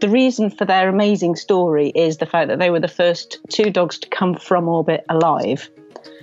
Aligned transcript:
The 0.00 0.08
reason 0.08 0.48
for 0.48 0.64
their 0.64 0.88
amazing 0.88 1.36
story 1.36 1.90
is 1.90 2.16
the 2.16 2.26
fact 2.26 2.48
that 2.48 2.58
they 2.58 2.70
were 2.70 2.80
the 2.80 2.88
first 2.88 3.38
two 3.50 3.70
dogs 3.70 3.98
to 3.98 4.08
come 4.08 4.34
from 4.34 4.66
orbit 4.66 5.04
alive. 5.10 5.68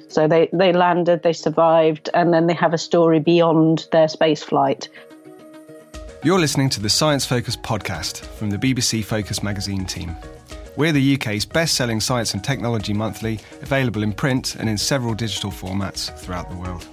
So 0.08 0.28
they, 0.28 0.50
they 0.52 0.74
landed, 0.74 1.22
they 1.22 1.34
survived, 1.34 2.10
and 2.16 2.34
then 2.34 2.48
they 2.48 2.56
have 2.56 2.74
a 2.74 2.80
story 2.80 3.20
beyond 3.20 3.88
their 3.92 4.08
space 4.08 4.42
flight. 4.42 4.90
You're 6.24 6.40
listening 6.40 6.70
to 6.72 6.80
the 6.80 6.90
Science 6.90 7.24
Focus 7.24 7.56
podcast 7.56 8.26
from 8.26 8.50
the 8.50 8.58
BBC 8.58 9.06
Focus 9.06 9.44
magazine 9.44 9.86
team. 9.86 10.16
We're 10.76 10.92
the 10.92 11.16
UK's 11.16 11.46
best 11.46 11.76
selling 11.76 12.00
science 12.00 12.34
and 12.34 12.44
technology 12.44 12.94
monthly, 12.94 13.40
available 13.62 14.02
in 14.02 14.12
print 14.12 14.56
and 14.56 14.68
in 14.68 14.80
several 14.80 15.14
digital 15.14 15.52
formats 15.52 16.12
throughout 16.18 16.50
the 16.50 16.58
world. 16.58 16.84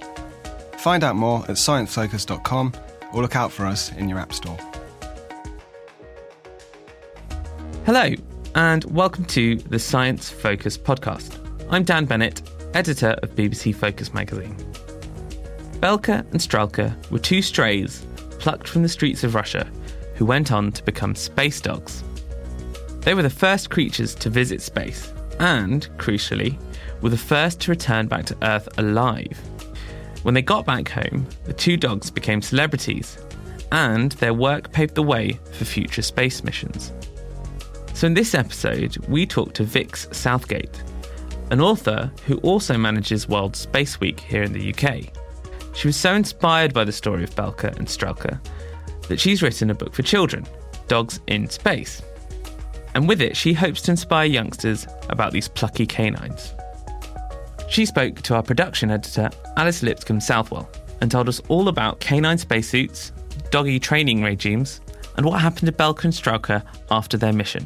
Find 0.77 1.03
out 1.03 1.15
more 1.15 1.39
at 1.45 1.55
sciencefocus.com 1.55 2.73
or 3.11 3.21
look 3.23 3.35
out 3.35 3.51
for 3.51 3.65
us 3.65 3.91
in 3.93 4.07
your 4.07 4.19
App 4.19 4.33
Store. 4.33 4.57
Hello, 7.85 8.09
and 8.55 8.83
welcome 8.85 9.25
to 9.25 9.57
the 9.57 9.77
Science 9.77 10.27
Focus 10.27 10.75
podcast. 10.75 11.37
I'm 11.69 11.83
Dan 11.83 12.05
Bennett, 12.05 12.41
editor 12.73 13.11
of 13.21 13.35
BBC 13.35 13.75
Focus 13.75 14.11
magazine. 14.11 14.55
Belka 15.81 16.21
and 16.31 16.39
Strelka 16.39 16.95
were 17.11 17.19
two 17.19 17.43
strays 17.43 18.03
plucked 18.39 18.67
from 18.67 18.81
the 18.81 18.89
streets 18.89 19.23
of 19.23 19.35
Russia 19.35 19.69
who 20.15 20.25
went 20.25 20.51
on 20.51 20.71
to 20.71 20.83
become 20.83 21.13
space 21.13 21.61
dogs. 21.61 22.03
They 23.01 23.13
were 23.13 23.21
the 23.21 23.29
first 23.29 23.69
creatures 23.69 24.15
to 24.15 24.31
visit 24.31 24.63
space 24.63 25.13
and, 25.39 25.87
crucially, 25.99 26.57
were 27.01 27.11
the 27.11 27.17
first 27.19 27.61
to 27.61 27.71
return 27.71 28.07
back 28.07 28.25
to 28.25 28.37
Earth 28.41 28.67
alive. 28.79 29.39
When 30.23 30.33
they 30.33 30.41
got 30.41 30.65
back 30.65 30.89
home, 30.89 31.27
the 31.43 31.53
two 31.53 31.77
dogs 31.77 32.09
became 32.09 32.41
celebrities, 32.41 33.19
and 33.71 34.13
their 34.13 34.33
work 34.33 34.71
paved 34.71 34.95
the 34.95 35.03
way 35.03 35.39
for 35.51 35.65
future 35.65 36.01
space 36.01 36.43
missions. 36.43 36.91
So, 37.95 38.07
in 38.07 38.13
this 38.13 38.35
episode, 38.35 38.97
we 39.07 39.25
talk 39.25 39.53
to 39.53 39.63
Vix 39.63 40.09
Southgate, 40.11 40.83
an 41.49 41.61
author 41.61 42.11
who 42.25 42.35
also 42.39 42.77
manages 42.77 43.29
World 43.29 43.55
Space 43.55 44.01
Week 44.01 44.19
here 44.19 44.43
in 44.43 44.51
the 44.51 44.73
UK. 44.73 45.13
She 45.73 45.87
was 45.87 45.95
so 45.95 46.13
inspired 46.13 46.73
by 46.73 46.83
the 46.83 46.91
story 46.91 47.23
of 47.23 47.33
Belka 47.35 47.73
and 47.77 47.87
Strelka 47.87 48.37
that 49.07 49.17
she's 49.17 49.41
written 49.41 49.69
a 49.69 49.73
book 49.73 49.93
for 49.93 50.01
children, 50.01 50.45
Dogs 50.89 51.21
in 51.27 51.49
Space. 51.49 52.01
And 52.95 53.07
with 53.07 53.21
it, 53.21 53.37
she 53.37 53.53
hopes 53.53 53.81
to 53.83 53.91
inspire 53.91 54.25
youngsters 54.25 54.85
about 55.07 55.31
these 55.31 55.47
plucky 55.47 55.85
canines. 55.85 56.53
She 57.69 57.85
spoke 57.85 58.21
to 58.23 58.35
our 58.35 58.43
production 58.43 58.91
editor, 58.91 59.29
Alice 59.55 59.83
Lipscomb 59.83 60.19
Southwell, 60.19 60.69
and 60.99 61.09
told 61.09 61.29
us 61.29 61.39
all 61.47 61.69
about 61.69 62.01
canine 62.01 62.39
spacesuits, 62.39 63.13
doggy 63.51 63.79
training 63.79 64.21
regimes, 64.21 64.81
and 65.15 65.25
what 65.25 65.39
happened 65.39 65.67
to 65.67 65.71
Belka 65.71 66.03
and 66.03 66.13
Strelka 66.13 66.61
after 66.91 67.15
their 67.15 67.31
mission. 67.31 67.65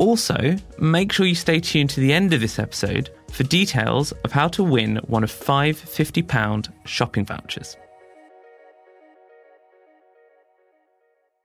Also, 0.00 0.56
make 0.78 1.12
sure 1.12 1.26
you 1.26 1.34
stay 1.34 1.60
tuned 1.60 1.90
to 1.90 2.00
the 2.00 2.10
end 2.10 2.32
of 2.32 2.40
this 2.40 2.58
episode 2.58 3.10
for 3.30 3.42
details 3.44 4.12
of 4.24 4.32
how 4.32 4.48
to 4.48 4.64
win 4.64 4.96
one 5.08 5.22
of 5.22 5.30
five 5.30 5.76
£50 5.76 6.72
shopping 6.86 7.26
vouchers. 7.26 7.76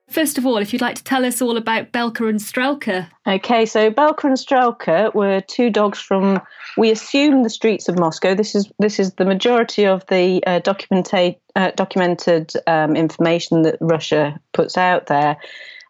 First 0.10 0.38
of 0.38 0.46
all, 0.46 0.56
if 0.60 0.72
you'd 0.72 0.82
like 0.82 0.96
to 0.96 1.04
tell 1.04 1.26
us 1.26 1.42
all 1.42 1.58
about 1.58 1.92
Belka 1.92 2.30
and 2.30 2.40
Strelka. 2.40 3.10
Okay, 3.28 3.66
so 3.66 3.92
Belka 3.92 4.24
and 4.24 4.38
Strelka 4.38 5.14
were 5.14 5.42
two 5.42 5.70
dogs 5.70 6.00
from, 6.00 6.40
we 6.78 6.92
assume, 6.92 7.44
the 7.44 7.50
streets 7.50 7.90
of 7.90 8.00
Moscow. 8.00 8.36
This 8.36 8.56
is 8.56 8.72
this 8.80 9.02
is 9.02 9.16
the 9.16 9.26
majority 9.26 9.86
of 9.86 10.06
the 10.06 10.42
uh, 10.48 10.60
documented 10.60 11.36
uh, 11.58 11.72
documented 11.76 12.54
um, 12.68 12.96
information 12.96 13.64
that 13.64 13.78
Russia 13.82 14.40
puts 14.54 14.78
out 14.78 15.08
there. 15.08 15.36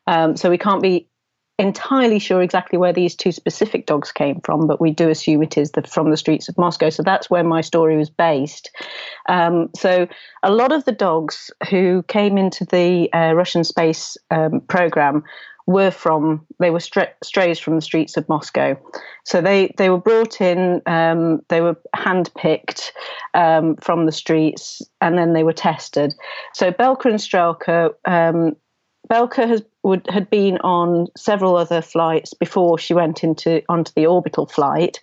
Um, 0.07 0.35
so 0.35 0.49
we 0.49 0.57
can't 0.57 0.81
be 0.81 1.07
entirely 1.57 2.19
sure 2.19 2.41
exactly 2.41 2.77
where 2.77 2.91
these 2.91 3.15
two 3.15 3.31
specific 3.31 3.85
dogs 3.85 4.11
came 4.11 4.41
from, 4.41 4.67
but 4.67 4.81
we 4.81 4.91
do 4.91 5.09
assume 5.09 5.41
it 5.41 5.57
is 5.57 5.71
the, 5.71 5.81
from 5.83 6.11
the 6.11 6.17
streets 6.17 6.49
of 6.49 6.57
Moscow. 6.57 6.89
So 6.89 7.01
that's 7.01 7.29
where 7.29 7.43
my 7.43 7.61
story 7.61 7.97
was 7.97 8.09
based. 8.09 8.71
Um, 9.29 9.69
so 9.75 10.07
a 10.43 10.51
lot 10.51 10.71
of 10.71 10.83
the 10.85 10.91
dogs 10.91 11.51
who 11.69 12.03
came 12.03 12.37
into 12.37 12.65
the 12.65 13.11
uh, 13.13 13.33
Russian 13.33 13.63
space 13.63 14.17
um, 14.31 14.61
program 14.61 15.23
were 15.67 15.91
from 15.91 16.45
they 16.59 16.69
were 16.69 16.79
strays 16.79 17.57
from 17.57 17.75
the 17.75 17.81
streets 17.81 18.17
of 18.17 18.29
Moscow. 18.29 18.77
So 19.23 19.41
they 19.41 19.73
they 19.77 19.89
were 19.89 19.97
brought 19.97 20.39
in, 20.39 20.81
um, 20.85 21.41
they 21.49 21.61
were 21.61 21.75
handpicked 21.95 22.91
um, 23.33 23.75
from 23.77 24.05
the 24.05 24.11
streets, 24.11 24.83
and 25.01 25.17
then 25.17 25.33
they 25.33 25.43
were 25.43 25.53
tested. 25.53 26.13
So 26.53 26.71
Belka 26.71 27.05
and 27.05 27.19
Strelka 27.19 27.93
um, 28.05 28.55
Belka 29.09 29.47
has 29.47 29.61
would 29.85 30.05
had 30.09 30.29
been 30.29 30.57
on 30.59 31.07
several 31.15 31.55
other 31.55 31.81
flights 31.81 32.33
before 32.33 32.77
she 32.77 32.93
went 32.93 33.23
into 33.23 33.61
onto 33.69 33.91
the 33.95 34.07
orbital 34.07 34.47
flight, 34.47 34.99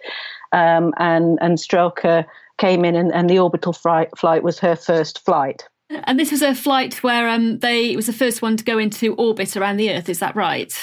um, 0.52 0.92
and 0.98 1.38
and 1.40 1.56
Strelka 1.56 2.26
came 2.58 2.84
in, 2.84 2.96
and, 2.96 3.12
and 3.12 3.30
the 3.30 3.38
orbital 3.38 3.72
flight 3.72 4.08
flight 4.18 4.42
was 4.42 4.58
her 4.58 4.76
first 4.76 5.24
flight. 5.24 5.66
And 6.04 6.18
this 6.18 6.32
was 6.32 6.42
a 6.42 6.54
flight 6.54 7.02
where 7.02 7.28
um, 7.28 7.60
they 7.60 7.92
it 7.92 7.96
was 7.96 8.06
the 8.06 8.12
first 8.12 8.42
one 8.42 8.56
to 8.56 8.64
go 8.64 8.78
into 8.78 9.14
orbit 9.14 9.56
around 9.56 9.76
the 9.76 9.90
Earth. 9.92 10.08
Is 10.08 10.18
that 10.18 10.34
right? 10.34 10.74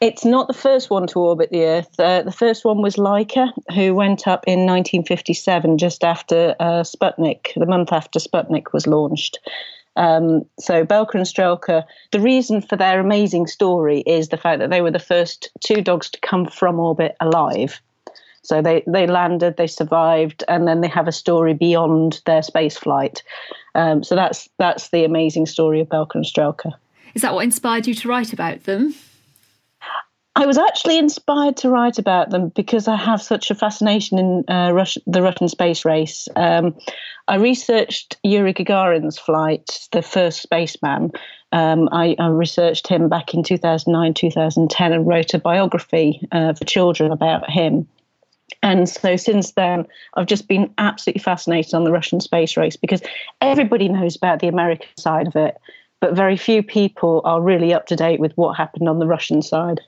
It's 0.00 0.24
not 0.24 0.48
the 0.48 0.54
first 0.54 0.90
one 0.90 1.06
to 1.08 1.20
orbit 1.20 1.50
the 1.50 1.64
Earth. 1.64 2.00
Uh, 2.00 2.22
the 2.22 2.32
first 2.32 2.64
one 2.64 2.82
was 2.82 2.96
Laika, 2.96 3.52
who 3.72 3.94
went 3.94 4.26
up 4.26 4.42
in 4.48 4.66
1957, 4.66 5.78
just 5.78 6.02
after 6.02 6.56
uh, 6.58 6.82
Sputnik, 6.82 7.54
the 7.54 7.66
month 7.66 7.92
after 7.92 8.18
Sputnik 8.18 8.72
was 8.72 8.88
launched. 8.88 9.38
Um, 9.96 10.44
so 10.58 10.84
Belka 10.84 11.14
and 11.14 11.26
Strelka, 11.26 11.84
the 12.12 12.20
reason 12.20 12.62
for 12.62 12.76
their 12.76 13.00
amazing 13.00 13.46
story 13.46 14.00
is 14.00 14.28
the 14.28 14.36
fact 14.36 14.60
that 14.60 14.70
they 14.70 14.80
were 14.80 14.90
the 14.90 14.98
first 14.98 15.50
two 15.60 15.82
dogs 15.82 16.10
to 16.10 16.20
come 16.20 16.46
from 16.46 16.80
orbit 16.80 17.16
alive. 17.20 17.80
So 18.42 18.60
they, 18.60 18.82
they 18.86 19.06
landed, 19.06 19.56
they 19.56 19.68
survived, 19.68 20.42
and 20.48 20.66
then 20.66 20.80
they 20.80 20.88
have 20.88 21.06
a 21.06 21.12
story 21.12 21.54
beyond 21.54 22.20
their 22.26 22.42
space 22.42 22.76
flight. 22.76 23.22
Um, 23.74 24.02
so 24.02 24.16
that's 24.16 24.48
that's 24.58 24.88
the 24.88 25.04
amazing 25.04 25.46
story 25.46 25.80
of 25.80 25.88
Belka 25.88 26.16
and 26.16 26.24
Strelka. 26.24 26.72
Is 27.14 27.22
that 27.22 27.34
what 27.34 27.44
inspired 27.44 27.86
you 27.86 27.94
to 27.94 28.08
write 28.08 28.32
about 28.32 28.64
them? 28.64 28.94
I 30.34 30.46
was 30.46 30.56
actually 30.56 30.98
inspired 30.98 31.58
to 31.58 31.68
write 31.68 31.98
about 31.98 32.30
them 32.30 32.48
because 32.48 32.88
I 32.88 32.96
have 32.96 33.20
such 33.20 33.50
a 33.50 33.54
fascination 33.54 34.18
in 34.18 34.44
uh, 34.48 34.72
the 35.06 35.22
Russian 35.22 35.48
space 35.48 35.84
race. 35.84 36.26
Um, 36.36 36.74
I 37.28 37.36
researched 37.36 38.16
Yuri 38.22 38.54
Gagarin's 38.54 39.18
flight, 39.18 39.88
the 39.92 40.00
first 40.00 40.40
spaceman. 40.40 41.12
Um, 41.52 41.88
I, 41.92 42.16
I, 42.18 42.28
researched 42.28 42.88
him 42.88 43.10
back 43.10 43.34
in 43.34 43.42
2009, 43.42 44.14
2010, 44.14 44.92
and 44.92 45.06
wrote 45.06 45.34
a 45.34 45.38
biography 45.38 46.26
uh, 46.32 46.54
for 46.54 46.64
children 46.64 47.12
about 47.12 47.50
him. 47.50 47.86
And 48.62 48.88
so 48.88 49.16
since 49.16 49.52
then, 49.52 49.86
I've 50.14 50.26
just 50.26 50.48
been 50.48 50.72
absolutely 50.78 51.22
fascinated 51.22 51.74
on 51.74 51.84
the 51.84 51.92
Russian 51.92 52.20
space 52.20 52.56
race 52.56 52.76
because 52.76 53.02
everybody 53.42 53.88
knows 53.88 54.16
about 54.16 54.40
the 54.40 54.48
American 54.48 54.88
side 54.96 55.26
of 55.26 55.36
it, 55.36 55.58
but 56.00 56.16
very 56.16 56.38
few 56.38 56.62
people 56.62 57.20
are 57.24 57.42
really 57.42 57.74
up 57.74 57.86
to 57.88 57.96
date 57.96 58.18
with 58.18 58.32
what 58.36 58.56
happened 58.56 58.88
on 58.88 58.98
the 58.98 59.06
Russian 59.06 59.42
side. 59.42 59.80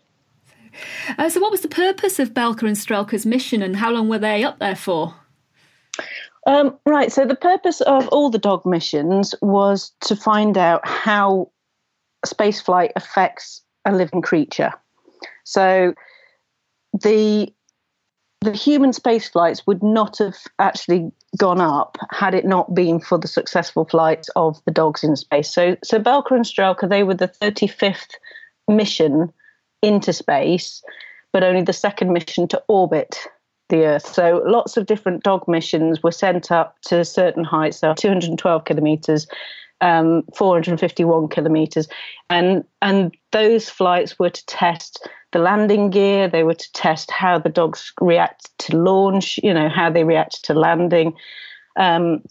Uh, 1.18 1.28
so, 1.28 1.40
what 1.40 1.50
was 1.50 1.60
the 1.60 1.68
purpose 1.68 2.18
of 2.18 2.34
Belka 2.34 2.62
and 2.62 2.76
Strelka's 2.76 3.26
mission, 3.26 3.62
and 3.62 3.76
how 3.76 3.90
long 3.90 4.08
were 4.08 4.18
they 4.18 4.44
up 4.44 4.58
there 4.58 4.76
for? 4.76 5.14
Um, 6.46 6.78
right. 6.84 7.12
So, 7.12 7.24
the 7.24 7.36
purpose 7.36 7.80
of 7.82 8.08
all 8.08 8.30
the 8.30 8.38
dog 8.38 8.66
missions 8.66 9.34
was 9.40 9.92
to 10.02 10.16
find 10.16 10.58
out 10.58 10.86
how 10.86 11.50
spaceflight 12.26 12.92
affects 12.96 13.62
a 13.84 13.92
living 13.92 14.22
creature. 14.22 14.72
So, 15.44 15.94
the 16.92 17.52
the 18.40 18.52
human 18.52 18.92
space 18.92 19.28
flights 19.28 19.66
would 19.66 19.82
not 19.82 20.18
have 20.18 20.36
actually 20.58 21.10
gone 21.38 21.60
up 21.60 21.96
had 22.10 22.34
it 22.34 22.44
not 22.44 22.74
been 22.74 23.00
for 23.00 23.18
the 23.18 23.26
successful 23.26 23.86
flights 23.86 24.28
of 24.36 24.62
the 24.66 24.70
dogs 24.70 25.02
in 25.02 25.16
space. 25.16 25.50
So, 25.50 25.76
so 25.82 25.98
Belka 25.98 26.32
and 26.32 26.44
Strelka, 26.44 26.88
they 26.88 27.02
were 27.02 27.14
the 27.14 27.28
35th 27.28 28.10
mission 28.68 29.32
into 29.84 30.12
space, 30.12 30.82
but 31.32 31.44
only 31.44 31.62
the 31.62 31.72
second 31.72 32.12
mission 32.12 32.48
to 32.48 32.62
orbit 32.69 33.26
the 33.69 33.84
Earth. 33.84 34.06
So 34.06 34.42
lots 34.46 34.76
of 34.76 34.86
different 34.86 35.22
dog 35.22 35.46
missions 35.48 36.02
were 36.02 36.12
sent 36.12 36.52
up 36.52 36.76
to 36.82 37.04
certain 37.04 37.44
heights, 37.44 37.78
so 37.78 37.94
212 37.94 38.64
kilometers, 38.64 39.26
um, 39.81 40.22
451 40.34 41.28
kilometers, 41.28 41.88
and 42.31 42.64
and 42.82 43.14
those 43.32 43.69
flights 43.69 44.19
were 44.19 44.31
to 44.31 44.46
test 44.46 45.08
the 45.32 45.38
landing 45.38 45.90
gear. 45.90 46.28
They 46.28 46.44
were 46.44 46.54
to 46.54 46.72
test 46.72 47.10
how 47.10 47.38
the 47.38 47.48
dogs 47.48 47.92
react 48.00 48.56
to 48.58 48.76
launch, 48.76 49.38
you 49.42 49.52
know, 49.52 49.69
how 49.69 49.90
they 49.90 50.04
react 50.04 50.44
to 50.44 50.54
landing. 50.54 51.14
Um, 51.76 52.22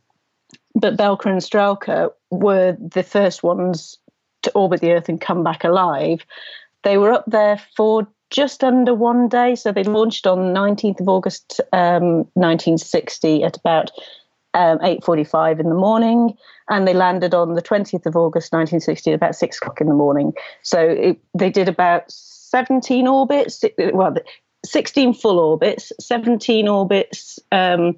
but 0.75 0.97
Belka 0.97 1.25
and 1.27 1.41
Strelka 1.41 2.11
were 2.31 2.77
the 2.79 3.03
first 3.03 3.43
ones 3.43 3.97
to 4.43 4.51
orbit 4.53 4.81
the 4.81 4.91
Earth 4.91 5.09
and 5.09 5.19
come 5.19 5.43
back 5.43 5.63
alive. 5.63 6.25
They 6.83 6.97
were 6.97 7.11
up 7.11 7.25
there 7.27 7.59
for 7.75 8.07
just 8.29 8.63
under 8.63 8.93
one 8.93 9.29
day. 9.29 9.55
So 9.55 9.71
they 9.71 9.83
launched 9.83 10.27
on 10.27 10.53
19th 10.53 10.99
of 11.01 11.07
August, 11.07 11.61
um, 11.71 12.25
1960 12.33 13.43
at 13.43 13.57
about 13.57 13.91
um, 14.55 14.79
8.45 14.79 15.59
in 15.59 15.69
the 15.69 15.75
morning. 15.75 16.35
And 16.69 16.87
they 16.87 16.93
landed 16.93 17.33
on 17.33 17.53
the 17.53 17.61
20th 17.61 18.05
of 18.05 18.15
August, 18.15 18.51
1960 18.51 19.11
at 19.11 19.15
about 19.15 19.35
6 19.35 19.57
o'clock 19.57 19.81
in 19.81 19.87
the 19.87 19.93
morning. 19.93 20.33
So 20.63 20.79
it, 20.79 21.19
they 21.33 21.49
did 21.49 21.69
about 21.69 22.09
17 22.09 23.07
orbits, 23.07 23.63
well, 23.93 24.15
16 24.65 25.13
full 25.13 25.39
orbits, 25.39 25.91
17 25.99 26.67
orbits 26.67 27.39
um, 27.51 27.97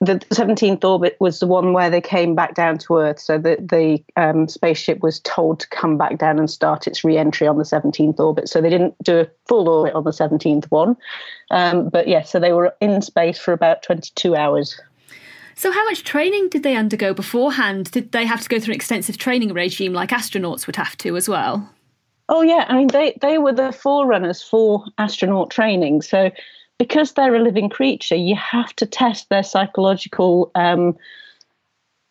the 0.00 0.14
17th 0.30 0.82
orbit 0.82 1.16
was 1.20 1.40
the 1.40 1.46
one 1.46 1.74
where 1.74 1.90
they 1.90 2.00
came 2.00 2.34
back 2.34 2.54
down 2.54 2.78
to 2.78 2.96
Earth. 2.96 3.20
So 3.20 3.36
the, 3.36 3.56
the 3.60 4.02
um, 4.20 4.48
spaceship 4.48 5.02
was 5.02 5.20
told 5.20 5.60
to 5.60 5.68
come 5.68 5.98
back 5.98 6.16
down 6.16 6.38
and 6.38 6.50
start 6.50 6.86
its 6.86 7.04
re 7.04 7.18
entry 7.18 7.46
on 7.46 7.58
the 7.58 7.64
17th 7.64 8.18
orbit. 8.18 8.48
So 8.48 8.62
they 8.62 8.70
didn't 8.70 8.94
do 9.04 9.20
a 9.20 9.28
full 9.46 9.68
orbit 9.68 9.94
on 9.94 10.04
the 10.04 10.10
17th 10.10 10.64
one. 10.70 10.96
Um, 11.50 11.90
but 11.90 12.08
yeah, 12.08 12.22
so 12.22 12.40
they 12.40 12.52
were 12.52 12.74
in 12.80 13.02
space 13.02 13.38
for 13.38 13.52
about 13.52 13.82
22 13.82 14.34
hours. 14.34 14.80
So, 15.54 15.70
how 15.70 15.84
much 15.84 16.04
training 16.04 16.48
did 16.48 16.62
they 16.62 16.76
undergo 16.76 17.12
beforehand? 17.12 17.90
Did 17.90 18.12
they 18.12 18.24
have 18.24 18.40
to 18.40 18.48
go 18.48 18.58
through 18.58 18.72
an 18.72 18.76
extensive 18.76 19.18
training 19.18 19.52
regime 19.52 19.92
like 19.92 20.08
astronauts 20.08 20.66
would 20.66 20.76
have 20.76 20.96
to 20.98 21.16
as 21.16 21.28
well? 21.28 21.68
Oh, 22.30 22.40
yeah. 22.40 22.64
I 22.68 22.76
mean, 22.78 22.86
they, 22.86 23.18
they 23.20 23.36
were 23.36 23.52
the 23.52 23.70
forerunners 23.70 24.40
for 24.40 24.84
astronaut 24.96 25.50
training. 25.50 26.00
So, 26.00 26.30
because 26.80 27.12
they're 27.12 27.34
a 27.34 27.42
living 27.42 27.68
creature, 27.68 28.16
you 28.16 28.34
have 28.34 28.74
to 28.76 28.86
test 28.86 29.28
their 29.28 29.42
psychological 29.42 30.50
um, 30.54 30.96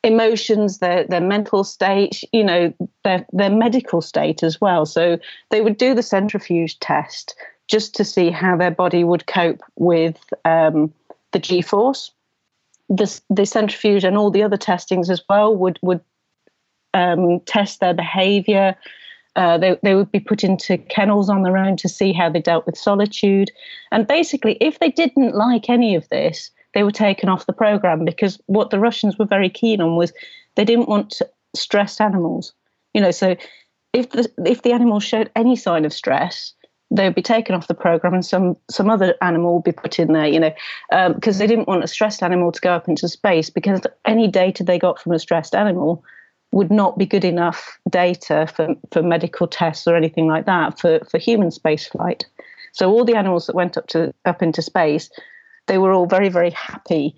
emotions, 0.03 0.77
their 0.77 1.05
their 1.05 1.21
mental 1.21 1.63
state, 1.63 2.23
you 2.31 2.43
know, 2.43 2.71
their 3.03 3.25
their 3.33 3.49
medical 3.49 3.99
state 3.99 4.43
as 4.43 4.61
well. 4.61 4.85
So 4.85 5.17
they 5.49 5.61
would 5.61 5.77
do 5.77 5.95
the 5.95 6.03
centrifuge 6.03 6.79
test 6.81 7.35
just 7.67 7.95
to 7.95 8.05
see 8.05 8.29
how 8.29 8.55
their 8.57 8.69
body 8.69 9.03
would 9.03 9.25
cope 9.25 9.61
with 9.75 10.23
um, 10.45 10.93
the 11.31 11.39
G 11.39 11.63
force. 11.63 12.11
The, 12.89 13.19
the 13.29 13.47
centrifuge 13.47 14.03
and 14.03 14.17
all 14.17 14.29
the 14.29 14.43
other 14.43 14.57
testings 14.57 15.09
as 15.09 15.23
well 15.27 15.55
would 15.55 15.79
would 15.81 16.01
um, 16.93 17.39
test 17.47 17.79
their 17.79 17.95
behavior, 17.95 18.75
uh, 19.39 19.57
they, 19.57 19.79
they 19.83 19.95
would 19.95 20.11
be 20.11 20.19
put 20.19 20.43
into 20.43 20.77
kennels 20.77 21.29
on 21.29 21.43
their 21.43 21.57
own 21.57 21.77
to 21.77 21.87
see 21.87 22.11
how 22.11 22.29
they 22.29 22.41
dealt 22.41 22.65
with 22.65 22.77
solitude. 22.77 23.49
And 23.89 24.05
basically, 24.05 24.57
if 24.59 24.79
they 24.79 24.89
didn't 24.89 25.33
like 25.33 25.69
any 25.69 25.95
of 25.95 26.09
this, 26.09 26.51
they 26.73 26.83
were 26.83 26.91
taken 26.91 27.29
off 27.29 27.45
the 27.45 27.53
program 27.53 28.03
because 28.03 28.37
what 28.47 28.69
the 28.69 28.79
Russians 28.79 29.17
were 29.17 29.25
very 29.25 29.49
keen 29.49 29.79
on 29.79 29.95
was 29.95 30.11
they 30.55 30.65
didn't 30.65 30.89
want 30.89 31.21
stressed 31.55 32.01
animals. 32.01 32.51
You 32.93 32.99
know, 32.99 33.11
so 33.11 33.37
if 33.93 34.09
the 34.09 34.29
if 34.45 34.63
the 34.63 34.73
animals 34.73 35.05
showed 35.05 35.31
any 35.37 35.55
sign 35.55 35.85
of 35.85 35.93
stress, 35.93 36.53
they 36.91 37.05
would 37.05 37.15
be 37.15 37.21
taken 37.21 37.55
off 37.55 37.67
the 37.67 37.73
program 37.73 38.13
and 38.13 38.25
some 38.25 38.57
some 38.69 38.89
other 38.89 39.15
animal 39.21 39.55
would 39.55 39.63
be 39.63 39.71
put 39.71 39.99
in 39.99 40.11
there. 40.11 40.27
You 40.27 40.41
know, 40.41 40.53
because 41.15 41.35
um, 41.35 41.39
they 41.39 41.47
didn't 41.47 41.69
want 41.69 41.85
a 41.85 41.87
stressed 41.87 42.21
animal 42.21 42.51
to 42.51 42.59
go 42.59 42.73
up 42.73 42.89
into 42.89 43.07
space 43.07 43.49
because 43.49 43.79
any 44.03 44.27
data 44.27 44.65
they 44.65 44.77
got 44.77 44.99
from 45.01 45.13
a 45.13 45.19
stressed 45.19 45.55
animal 45.55 46.03
would 46.51 46.71
not 46.71 46.97
be 46.97 47.05
good 47.05 47.23
enough 47.23 47.79
data 47.89 48.47
for, 48.55 48.75
for 48.91 49.03
medical 49.03 49.47
tests 49.47 49.87
or 49.87 49.95
anything 49.95 50.27
like 50.27 50.45
that 50.45 50.79
for, 50.79 50.99
for 51.09 51.17
human 51.17 51.49
spaceflight. 51.49 52.23
So 52.71 52.89
all 52.91 53.05
the 53.05 53.15
animals 53.15 53.47
that 53.47 53.55
went 53.55 53.77
up 53.77 53.87
to 53.87 54.13
up 54.25 54.41
into 54.41 54.61
space, 54.61 55.09
they 55.67 55.77
were 55.77 55.91
all 55.91 56.05
very 56.05 56.29
very 56.29 56.51
happy 56.51 57.15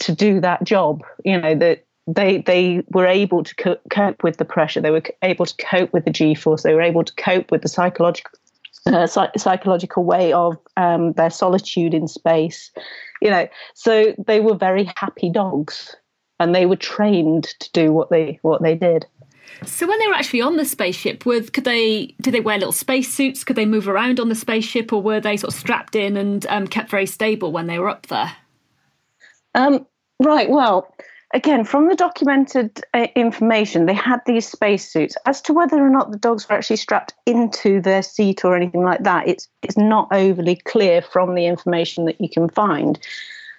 to 0.00 0.12
do 0.12 0.40
that 0.40 0.64
job. 0.64 1.02
You 1.24 1.40
know 1.40 1.54
that 1.56 1.84
they 2.06 2.38
they 2.38 2.82
were 2.88 3.06
able 3.06 3.44
to 3.44 3.54
co- 3.56 3.80
cope 3.90 4.22
with 4.22 4.36
the 4.38 4.44
pressure. 4.44 4.80
They 4.80 4.90
were 4.90 5.02
able 5.22 5.46
to 5.46 5.54
cope 5.56 5.92
with 5.92 6.04
the 6.04 6.10
G 6.10 6.34
force. 6.34 6.62
They 6.62 6.74
were 6.74 6.82
able 6.82 7.04
to 7.04 7.14
cope 7.14 7.50
with 7.50 7.62
the 7.62 7.68
psychological 7.68 8.32
uh, 8.86 9.06
psych- 9.06 9.38
psychological 9.38 10.04
way 10.04 10.32
of 10.32 10.56
um, 10.76 11.12
their 11.12 11.30
solitude 11.30 11.94
in 11.94 12.08
space. 12.08 12.72
You 13.20 13.30
know, 13.30 13.48
so 13.74 14.14
they 14.26 14.40
were 14.40 14.56
very 14.56 14.90
happy 14.96 15.30
dogs 15.30 15.94
and 16.42 16.54
they 16.54 16.66
were 16.66 16.76
trained 16.76 17.44
to 17.60 17.70
do 17.72 17.92
what 17.92 18.10
they 18.10 18.38
what 18.42 18.62
they 18.62 18.74
did. 18.74 19.06
So 19.64 19.86
when 19.86 19.98
they 19.98 20.06
were 20.06 20.14
actually 20.14 20.40
on 20.40 20.56
the 20.56 20.64
spaceship, 20.64 21.24
with 21.24 21.52
could 21.52 21.64
they 21.64 22.14
did 22.20 22.34
they 22.34 22.40
wear 22.40 22.58
little 22.58 22.72
spacesuits? 22.72 23.44
Could 23.44 23.56
they 23.56 23.66
move 23.66 23.88
around 23.88 24.18
on 24.18 24.28
the 24.28 24.34
spaceship, 24.34 24.92
or 24.92 25.00
were 25.00 25.20
they 25.20 25.36
sort 25.36 25.54
of 25.54 25.58
strapped 25.58 25.94
in 25.94 26.16
and 26.16 26.46
um, 26.48 26.66
kept 26.66 26.90
very 26.90 27.06
stable 27.06 27.52
when 27.52 27.66
they 27.66 27.78
were 27.78 27.88
up 27.88 28.06
there? 28.08 28.32
Um, 29.54 29.86
right. 30.18 30.48
Well, 30.50 30.92
again, 31.34 31.64
from 31.64 31.88
the 31.88 31.94
documented 31.94 32.80
uh, 32.94 33.08
information, 33.14 33.86
they 33.86 33.94
had 33.94 34.20
these 34.26 34.48
spacesuits. 34.48 35.16
As 35.26 35.40
to 35.42 35.52
whether 35.52 35.76
or 35.76 35.90
not 35.90 36.10
the 36.10 36.18
dogs 36.18 36.48
were 36.48 36.56
actually 36.56 36.76
strapped 36.76 37.14
into 37.26 37.80
their 37.80 38.02
seat 38.02 38.44
or 38.44 38.56
anything 38.56 38.82
like 38.82 39.04
that, 39.04 39.28
it's 39.28 39.48
it's 39.62 39.76
not 39.76 40.08
overly 40.12 40.56
clear 40.56 41.02
from 41.02 41.34
the 41.34 41.46
information 41.46 42.04
that 42.06 42.20
you 42.20 42.28
can 42.28 42.48
find. 42.48 42.98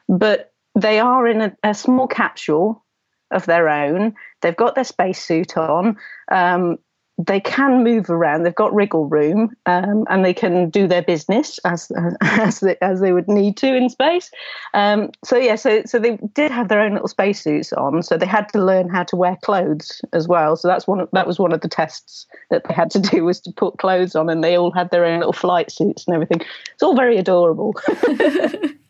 But 0.10 0.53
they 0.76 1.00
are 1.00 1.28
in 1.28 1.42
a, 1.42 1.56
a 1.64 1.74
small 1.74 2.08
capsule 2.08 2.84
of 3.32 3.46
their 3.46 3.70
own. 3.70 4.14
They've 4.42 4.56
got 4.56 4.76
their 4.76 4.84
spacesuit 4.84 5.58
on. 5.58 5.98
Um, 6.32 6.78
they 7.20 7.40
can 7.40 7.84
move 7.84 8.10
around. 8.10 8.42
They've 8.42 8.56
got 8.56 8.74
wriggle 8.74 9.06
room, 9.06 9.56
um, 9.68 10.06
and 10.10 10.26
they 10.26 10.34
can 10.34 10.72
do 10.72 10.88
their 10.88 11.04
business 11.04 11.60
as 11.64 11.92
as 12.22 12.60
they, 12.62 12.76
as 12.82 13.02
they 13.02 13.14
would 13.14 13.28
need 13.28 13.56
to 13.58 13.76
in 13.76 13.90
space. 13.90 14.32
Um, 14.74 15.12
so 15.24 15.38
yeah, 15.38 15.56
so 15.56 15.84
so 15.86 16.00
they 16.00 16.18
did 16.34 16.52
have 16.52 16.70
their 16.70 16.82
own 16.82 16.94
little 16.94 17.08
spacesuits 17.08 17.72
on. 17.74 18.02
So 18.02 18.18
they 18.18 18.26
had 18.26 18.50
to 18.50 18.64
learn 18.64 18.90
how 18.90 19.04
to 19.04 19.16
wear 19.16 19.38
clothes 19.44 20.02
as 20.12 20.28
well. 20.28 20.56
So 20.56 20.68
that's 20.68 20.88
one 20.88 21.02
of, 21.02 21.10
that 21.14 21.28
was 21.28 21.38
one 21.38 21.54
of 21.54 21.62
the 21.62 21.70
tests 21.70 22.26
that 22.50 22.64
they 22.68 22.74
had 22.74 22.90
to 22.92 23.00
do 23.00 23.24
was 23.26 23.40
to 23.42 23.52
put 23.52 23.78
clothes 23.78 24.16
on, 24.16 24.28
and 24.30 24.44
they 24.44 24.58
all 24.58 24.72
had 24.72 24.90
their 24.90 25.06
own 25.06 25.20
little 25.20 25.34
flight 25.34 25.72
suits 25.72 26.06
and 26.08 26.16
everything. 26.16 26.42
It's 26.74 26.84
all 26.84 26.96
very 26.96 27.18
adorable. 27.18 27.76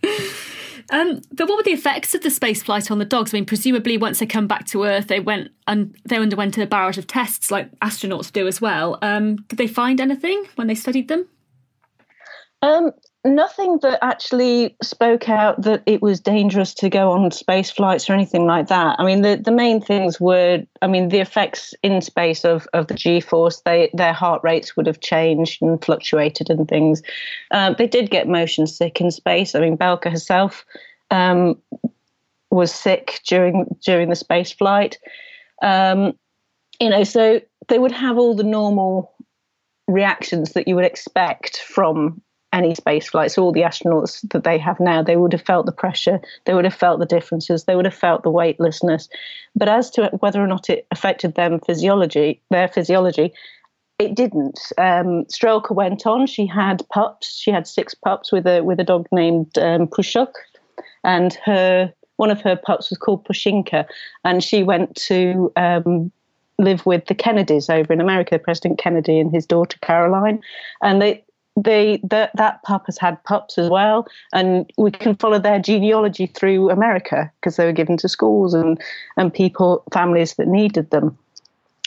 Um, 0.90 1.22
but 1.32 1.48
what 1.48 1.58
were 1.58 1.64
the 1.64 1.72
effects 1.72 2.14
of 2.14 2.22
the 2.22 2.30
space 2.30 2.64
flight 2.64 2.92
on 2.92 3.00
the 3.00 3.06
dogs? 3.06 3.34
I 3.34 3.38
mean, 3.38 3.46
presumably 3.46 3.98
once 3.98 4.20
they 4.20 4.26
come 4.26 4.48
back 4.48 4.66
to 4.68 4.84
Earth, 4.84 5.08
they 5.08 5.20
went 5.20 5.50
and 5.68 5.96
they 6.06 6.18
underwent 6.18 6.58
a 6.58 6.68
barrage 6.68 6.98
of 6.98 7.08
tests 7.08 7.52
like 7.52 7.72
astronauts 7.80 8.32
do 8.32 8.48
as 8.48 8.62
well. 8.62 9.00
Um, 9.02 9.38
did 9.48 9.58
they 9.58 9.68
find 9.68 10.00
anything 10.00 10.46
when 10.56 10.68
they 10.68 10.76
studied 10.76 11.08
them? 11.08 11.28
Um, 12.62 12.92
nothing 13.26 13.80
that 13.82 14.04
actually 14.04 14.76
spoke 14.82 15.30
out 15.30 15.62
that 15.62 15.82
it 15.86 16.02
was 16.02 16.20
dangerous 16.20 16.74
to 16.74 16.90
go 16.90 17.12
on 17.12 17.32
space 17.32 17.72
flights 17.72 18.10
or 18.10 18.14
anything 18.14 18.46
like 18.46 18.68
that. 18.68 19.00
I 19.00 19.06
mean, 19.06 19.22
the, 19.22 19.38
the 19.38 19.52
main 19.52 19.80
things 19.80 20.20
were, 20.20 20.64
I 20.82 20.88
mean, 20.88 21.10
the 21.10 21.20
effects 21.20 21.74
in 21.84 22.02
space 22.02 22.44
of, 22.44 22.68
of 22.74 22.88
the 22.88 22.94
G 22.94 23.22
force, 23.22 23.62
they 23.62 23.90
their 23.94 24.14
heart 24.14 24.42
rates 24.44 24.76
would 24.76 24.88
have 24.88 25.00
changed 25.00 25.62
and 25.62 25.84
fluctuated 25.84 26.50
and 26.50 26.68
things. 26.68 27.02
Um, 27.52 27.76
they 27.78 27.88
did 27.88 28.10
get 28.10 28.28
motion 28.28 28.68
sick 28.68 29.00
in 29.00 29.10
space. 29.10 29.56
I 29.56 29.60
mean, 29.62 29.78
Belka 29.78 30.12
herself 30.12 30.66
um, 31.10 31.58
was 32.52 32.74
sick 32.74 33.22
during 33.26 33.74
during 33.86 34.10
the 34.10 34.16
space 34.16 34.52
flight. 34.52 34.98
Um, 35.62 36.14
you 36.82 36.90
know, 36.90 37.06
so 37.06 37.40
they 37.70 37.80
would 37.80 37.94
have 37.94 38.18
all 38.18 38.36
the 38.36 38.44
normal 38.44 39.14
reactions 39.88 40.54
that 40.54 40.68
you 40.68 40.76
would 40.76 40.86
expect 40.86 41.58
from 41.60 42.22
any 42.54 42.76
space 42.76 43.10
flights, 43.10 43.38
all 43.38 43.52
the 43.52 43.62
astronauts 43.62 44.22
that 44.30 44.44
they 44.44 44.58
have 44.58 44.80
now, 44.80 45.02
they 45.02 45.18
would 45.18 45.34
have 45.34 45.42
felt 45.42 45.66
the 45.66 45.72
pressure, 45.72 46.22
they 46.46 46.54
would 46.54 46.64
have 46.64 46.74
felt 46.74 47.00
the 47.00 47.06
differences, 47.06 47.66
they 47.66 47.76
would 47.76 47.86
have 47.86 47.94
felt 47.94 48.24
the 48.24 48.30
weightlessness. 48.30 49.10
But 49.56 49.68
as 49.68 49.90
to 49.92 50.10
whether 50.20 50.42
or 50.42 50.48
not 50.48 50.70
it 50.70 50.86
affected 50.92 51.36
them 51.36 51.60
physiology, 51.60 52.40
their 52.52 52.68
physiology, 52.68 53.34
it 54.00 54.16
didn't. 54.16 54.60
Um, 54.78 55.26
Strelka 55.26 55.72
went 55.72 56.06
on. 56.06 56.28
She 56.28 56.46
had 56.46 56.84
pups. 56.90 57.38
She 57.38 57.52
had 57.52 57.68
six 57.68 57.94
pups 57.94 58.32
with 58.32 58.48
a 58.48 58.62
with 58.62 58.80
a 58.80 58.84
dog 58.84 59.08
named 59.12 59.58
um, 59.58 59.88
Pushok, 59.88 60.34
and 61.04 61.34
her 61.46 61.94
one 62.18 62.32
of 62.32 62.42
her 62.42 62.56
pups 62.56 62.90
was 62.90 62.98
called 62.98 63.26
Pushinka, 63.26 63.86
and 64.24 64.44
she 64.44 64.64
went 64.64 64.96
to 64.96 65.52
um, 65.56 66.12
live 66.58 66.86
with 66.86 67.06
the 67.06 67.16
Kennedys 67.16 67.70
over 67.70 67.94
in 67.94 68.02
America, 68.02 68.40
President 68.40 68.80
Kennedy 68.80 69.20
and 69.20 69.32
his 69.32 69.46
daughter 69.46 69.78
Caroline, 69.82 70.42
and 70.82 71.02
they 71.02 71.24
they 71.56 72.00
that 72.04 72.32
that 72.36 72.64
pup 72.64 72.86
has 72.88 72.98
had 72.98 73.24
pups 73.24 73.58
as 73.58 73.70
well, 73.70 74.08
and 74.34 74.72
we 74.78 74.92
can 74.92 75.16
follow 75.16 75.40
their 75.40 75.60
genealogy 75.60 76.26
through 76.26 76.70
America 76.70 77.32
because 77.40 77.58
they 77.58 77.66
were 77.66 77.72
given 77.72 77.98
to 77.98 78.10
schools 78.10 78.54
and 78.54 78.82
and 79.18 79.34
people 79.34 79.84
families 79.94 80.36
that 80.36 80.48
needed 80.48 80.90
them. 80.90 81.18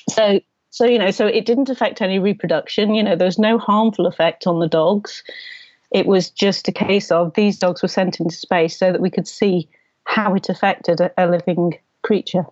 So 0.09 0.41
so 0.71 0.85
you 0.85 0.99
know 0.99 1.11
so 1.11 1.27
it 1.27 1.47
didn't 1.47 1.71
affect 1.71 2.01
any 2.01 2.19
reproduction. 2.19 2.95
You 2.95 3.03
know 3.03 3.17
there's 3.17 3.39
no 3.39 3.59
harmful 3.59 4.07
effect 4.07 4.47
on 4.47 4.61
the 4.61 4.69
dogs. 4.69 5.25
It 5.91 6.07
was 6.07 6.31
just 6.31 6.69
a 6.69 6.73
case 6.73 7.11
of 7.11 7.35
these 7.35 7.59
dogs 7.59 7.83
were 7.83 7.89
sent 7.89 8.21
into 8.21 8.35
space 8.35 8.79
so 8.79 8.93
that 8.93 9.01
we 9.01 9.11
could 9.11 9.27
see 9.27 9.69
how 10.05 10.35
it 10.35 10.49
affected 10.49 11.01
a, 11.01 11.11
a 11.17 11.27
living 11.27 11.79
creature. 12.03 12.45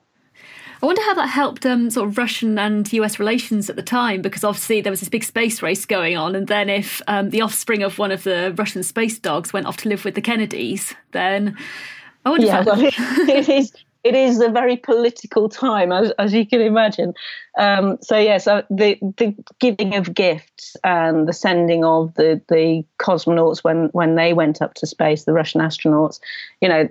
I 0.85 0.87
wonder 0.87 1.01
how 1.01 1.15
that 1.15 1.29
helped 1.29 1.65
um, 1.65 1.89
sort 1.89 2.11
of 2.11 2.19
Russian 2.19 2.59
and 2.59 2.93
US 2.93 3.19
relations 3.19 3.71
at 3.71 3.77
the 3.77 3.83
time, 3.83 4.21
because 4.21 4.45
obviously 4.45 4.83
there 4.83 4.91
was 4.91 5.01
this 5.01 5.09
big 5.09 5.25
space 5.25 5.63
race 5.63 5.87
going 5.87 6.19
on. 6.19 6.35
And 6.35 6.47
then 6.47 6.69
if 6.69 7.01
um, 7.09 7.31
the 7.31 7.41
offspring 7.41 7.83
of 7.83 7.99
one 7.99 8.13
of 8.13 8.23
the 8.25 8.55
Russian 8.59 8.83
space 8.83 9.19
dogs 9.19 9.51
went 9.51 9.65
off 9.65 9.79
to 9.79 9.89
live 9.89 10.05
with 10.05 10.15
the 10.15 10.21
Kennedys, 10.21 10.95
then 11.13 11.57
I 12.27 12.29
wonder. 12.29 12.45
Yeah, 12.45 12.65
well, 12.65 12.77
it 12.85 13.49
is. 13.49 13.73
It 14.03 14.15
is 14.15 14.39
a 14.43 14.51
very 14.51 14.77
political 14.77 15.49
time, 15.49 15.91
as, 15.91 16.11
as 16.19 16.35
you 16.35 16.47
can 16.47 16.61
imagine. 16.61 17.15
Um, 17.59 17.97
so 18.03 18.19
yes, 18.19 18.45
yeah, 18.47 18.61
so 18.61 18.67
the 18.69 18.99
the 19.17 19.35
giving 19.61 19.95
of 19.95 20.13
gifts 20.13 20.77
and 20.85 21.27
the 21.27 21.33
sending 21.33 21.83
of 21.83 22.13
the 22.17 22.43
the 22.51 22.85
cosmonauts 22.99 23.65
when 23.65 23.87
when 23.93 24.17
they 24.17 24.35
went 24.35 24.61
up 24.61 24.75
to 24.75 24.87
space, 24.87 25.25
the 25.25 25.33
Russian 25.33 25.63
astronauts, 25.63 26.21
you 26.61 26.69
know, 26.69 26.87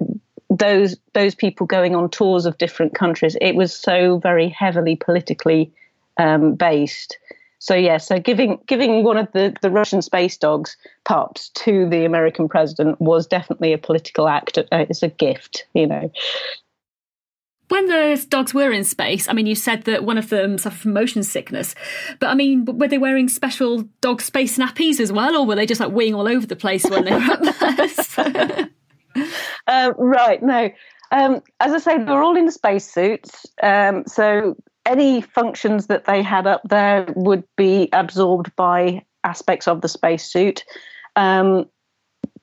those 0.57 0.95
those 1.13 1.35
people 1.35 1.65
going 1.65 1.95
on 1.95 2.09
tours 2.09 2.45
of 2.45 2.57
different 2.57 2.95
countries. 2.95 3.35
It 3.41 3.55
was 3.55 3.75
so 3.75 4.19
very 4.19 4.49
heavily 4.49 4.95
politically 4.95 5.73
um, 6.17 6.55
based. 6.55 7.17
So 7.59 7.75
yeah, 7.75 7.97
so 7.97 8.19
giving 8.19 8.59
giving 8.67 9.03
one 9.03 9.17
of 9.17 9.31
the, 9.31 9.55
the 9.61 9.71
Russian 9.71 10.01
space 10.01 10.37
dogs 10.37 10.75
pups 11.05 11.49
to 11.49 11.89
the 11.89 12.05
American 12.05 12.49
president 12.49 12.99
was 12.99 13.25
definitely 13.25 13.73
a 13.73 13.77
political 13.77 14.27
act. 14.27 14.57
Uh, 14.57 14.65
it's 14.71 15.01
a 15.01 15.07
gift, 15.07 15.65
you 15.73 15.87
know. 15.87 16.11
When 17.69 17.87
the 17.87 18.23
dogs 18.29 18.53
were 18.53 18.71
in 18.71 18.83
space, 18.83 19.29
I 19.29 19.33
mean, 19.33 19.47
you 19.47 19.55
said 19.55 19.85
that 19.85 20.03
one 20.03 20.17
of 20.17 20.29
them 20.29 20.57
suffered 20.57 20.81
from 20.81 20.93
motion 20.93 21.23
sickness, 21.23 21.73
but 22.19 22.27
I 22.27 22.35
mean, 22.35 22.65
were 22.65 22.89
they 22.89 22.97
wearing 22.97 23.29
special 23.29 23.83
dog 24.01 24.21
space 24.21 24.57
nappies 24.57 24.99
as 24.99 25.11
well, 25.11 25.35
or 25.37 25.45
were 25.47 25.55
they 25.55 25.65
just 25.65 25.79
like 25.81 25.91
weeing 25.91 26.13
all 26.13 26.27
over 26.27 26.45
the 26.45 26.57
place 26.57 26.83
when 26.83 27.05
they 27.05 27.13
were 27.13 27.31
up 27.31 27.41
there? 28.17 28.69
uh, 29.67 29.93
right, 29.97 30.41
no. 30.41 30.69
Um, 31.11 31.41
as 31.59 31.73
I 31.73 31.77
say, 31.77 31.97
they 31.97 32.11
were 32.11 32.23
all 32.23 32.35
in 32.35 32.49
spacesuits. 32.49 33.45
Um, 33.61 34.03
so 34.07 34.55
any 34.85 35.21
functions 35.21 35.87
that 35.87 36.05
they 36.05 36.21
had 36.21 36.47
up 36.47 36.61
there 36.65 37.05
would 37.15 37.43
be 37.55 37.89
absorbed 37.93 38.55
by 38.55 39.05
aspects 39.23 39.67
of 39.67 39.81
the 39.81 39.87
spacesuit. 39.87 40.63
Um, 41.15 41.65